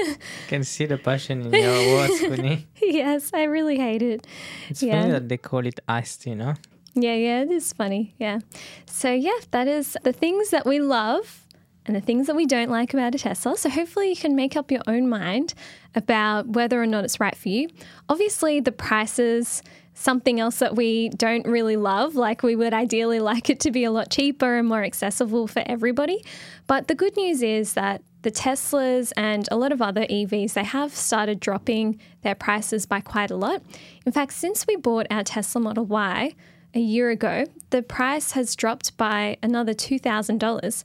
can 0.48 0.64
see 0.64 0.86
the 0.86 0.98
passion 0.98 1.42
in 1.42 1.54
your 1.54 1.96
words, 1.96 2.20
Queenie. 2.20 2.68
yes, 2.82 3.32
I 3.34 3.44
really 3.44 3.78
hate 3.78 4.02
it. 4.02 4.28
It's 4.70 4.84
yeah. 4.84 5.00
funny 5.00 5.12
that 5.12 5.30
they 5.30 5.38
call 5.38 5.66
it 5.66 5.80
iced, 5.88 6.26
you 6.26 6.36
know? 6.36 6.56
Yeah, 6.96 7.14
yeah, 7.14 7.42
it 7.42 7.52
is 7.52 7.72
funny. 7.72 8.14
Yeah. 8.18 8.40
So, 8.86 9.12
yeah, 9.12 9.40
that 9.52 9.68
is 9.68 9.98
the 10.04 10.12
things 10.12 10.50
that 10.50 10.66
we 10.66 10.80
love 10.80 11.46
and 11.86 11.96
the 11.96 12.02
things 12.02 12.28
that 12.28 12.36
we 12.36 12.46
don't 12.46 12.70
like 12.70 12.94
about 12.94 13.16
a 13.16 13.18
Tesla. 13.18 13.56
So, 13.58 13.70
hopefully, 13.70 14.10
you 14.10 14.16
can 14.16 14.36
make 14.36 14.58
up 14.58 14.70
your 14.72 14.82
own 14.88 15.08
mind 15.08 15.54
about 15.96 16.48
whether 16.48 16.82
or 16.82 16.86
not 16.86 17.04
it's 17.06 17.20
right 17.20 17.36
for 17.36 17.50
you. 17.50 17.70
Obviously, 18.10 18.60
the 18.60 18.72
prices, 18.72 19.64
something 20.00 20.40
else 20.40 20.60
that 20.60 20.76
we 20.76 21.10
don't 21.10 21.46
really 21.46 21.76
love, 21.76 22.16
like 22.16 22.42
we 22.42 22.56
would 22.56 22.74
ideally 22.74 23.20
like 23.32 23.50
it 23.50 23.60
to 23.62 23.72
be 23.72 23.84
a 23.84 23.92
lot 23.92 24.10
cheaper 24.10 24.58
and 24.58 24.68
more 24.68 24.84
accessible 24.84 25.48
for 25.48 25.62
everybody. 25.66 26.24
But 26.68 26.88
the 26.88 26.96
good 26.96 27.16
news 27.18 27.44
is 27.44 27.74
that 27.74 28.02
the 28.22 28.32
Teslas 28.32 29.12
and 29.16 29.48
a 29.52 29.56
lot 29.56 29.72
of 29.72 29.82
other 29.82 30.06
EVs, 30.06 30.54
they 30.54 30.64
have 30.64 30.94
started 30.94 31.40
dropping 31.40 32.00
their 32.22 32.36
prices 32.36 32.86
by 32.86 33.00
quite 33.02 33.32
a 33.32 33.36
lot. 33.36 33.62
In 34.06 34.12
fact, 34.12 34.34
since 34.34 34.68
we 34.68 34.76
bought 34.76 35.08
our 35.10 35.24
Tesla 35.24 35.62
Model 35.62 35.86
Y, 35.86 36.34
a 36.74 36.80
year 36.80 37.10
ago, 37.10 37.46
the 37.72 37.82
price 37.82 38.34
has 38.34 38.56
dropped 38.56 38.96
by 38.96 39.38
another 39.42 39.74
$2,000. 39.74 40.84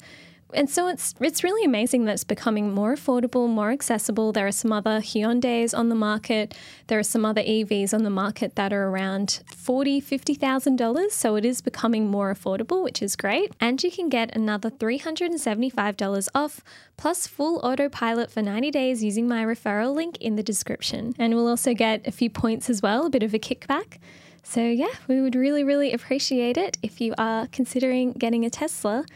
And 0.54 0.70
so 0.70 0.88
it's 0.88 1.14
it's 1.20 1.42
really 1.44 1.64
amazing 1.64 2.04
that 2.04 2.12
it's 2.12 2.24
becoming 2.24 2.72
more 2.72 2.94
affordable, 2.94 3.48
more 3.48 3.70
accessible. 3.70 4.32
There 4.32 4.46
are 4.46 4.52
some 4.52 4.72
other 4.72 5.00
Hyundais 5.00 5.76
on 5.76 5.88
the 5.88 5.94
market. 5.94 6.54
There 6.86 6.98
are 6.98 7.02
some 7.02 7.24
other 7.24 7.42
EVs 7.42 7.92
on 7.92 8.04
the 8.04 8.10
market 8.10 8.54
that 8.56 8.72
are 8.72 8.88
around 8.88 9.42
forty, 9.54 10.00
fifty 10.00 10.34
thousand 10.34 10.76
dollars. 10.76 11.12
So 11.14 11.36
it 11.36 11.44
is 11.44 11.60
becoming 11.60 12.10
more 12.10 12.32
affordable, 12.32 12.82
which 12.82 13.02
is 13.02 13.16
great. 13.16 13.52
And 13.60 13.82
you 13.82 13.90
can 13.90 14.08
get 14.08 14.34
another 14.36 14.70
three 14.70 14.98
hundred 14.98 15.30
and 15.30 15.40
seventy-five 15.40 15.96
dollars 15.96 16.28
off, 16.34 16.62
plus 16.96 17.26
full 17.26 17.58
autopilot 17.58 18.30
for 18.30 18.42
ninety 18.42 18.70
days 18.70 19.02
using 19.02 19.26
my 19.28 19.44
referral 19.44 19.94
link 19.94 20.16
in 20.18 20.36
the 20.36 20.42
description. 20.42 21.14
And 21.18 21.34
we'll 21.34 21.48
also 21.48 21.74
get 21.74 22.06
a 22.06 22.12
few 22.12 22.30
points 22.30 22.70
as 22.70 22.80
well, 22.80 23.06
a 23.06 23.10
bit 23.10 23.22
of 23.22 23.34
a 23.34 23.38
kickback. 23.38 23.98
So, 24.46 24.60
yeah, 24.60 24.92
we 25.08 25.22
would 25.22 25.34
really, 25.34 25.64
really 25.64 25.92
appreciate 25.94 26.58
it 26.58 26.76
if 26.82 27.00
you 27.00 27.14
are 27.16 27.46
considering 27.46 28.12
getting 28.12 28.44
a 28.44 28.50
Tesla. 28.50 29.06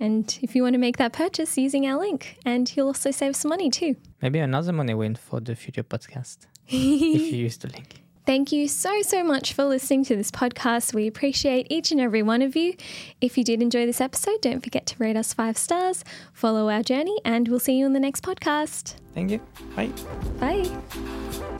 And 0.00 0.38
if 0.42 0.56
you 0.56 0.62
want 0.62 0.72
to 0.72 0.78
make 0.78 0.96
that 0.96 1.12
purchase 1.12 1.56
using 1.58 1.86
our 1.86 1.98
link, 2.00 2.38
and 2.44 2.74
you'll 2.74 2.88
also 2.88 3.10
save 3.10 3.36
some 3.36 3.50
money 3.50 3.70
too. 3.70 3.96
Maybe 4.22 4.38
another 4.38 4.72
money 4.72 4.94
win 4.94 5.14
for 5.14 5.40
the 5.40 5.54
future 5.54 5.82
podcast 5.82 6.46
if 6.66 7.32
you 7.32 7.44
use 7.44 7.58
the 7.58 7.68
link. 7.68 8.00
Thank 8.26 8.52
you 8.52 8.68
so, 8.68 9.02
so 9.02 9.24
much 9.24 9.54
for 9.54 9.64
listening 9.64 10.04
to 10.04 10.16
this 10.16 10.30
podcast. 10.30 10.94
We 10.94 11.06
appreciate 11.06 11.66
each 11.68 11.90
and 11.90 12.00
every 12.00 12.22
one 12.22 12.42
of 12.42 12.54
you. 12.54 12.74
If 13.20 13.36
you 13.36 13.44
did 13.44 13.60
enjoy 13.60 13.86
this 13.86 14.00
episode, 14.00 14.40
don't 14.40 14.60
forget 14.62 14.86
to 14.86 14.96
rate 14.98 15.16
us 15.16 15.34
five 15.34 15.58
stars, 15.58 16.04
follow 16.32 16.68
our 16.70 16.82
journey, 16.82 17.18
and 17.24 17.48
we'll 17.48 17.58
see 17.58 17.76
you 17.76 17.86
in 17.86 17.92
the 17.92 18.00
next 18.00 18.22
podcast. 18.22 18.94
Thank 19.14 19.30
you. 19.30 19.40
Bye. 19.74 19.90
Bye. 20.38 21.58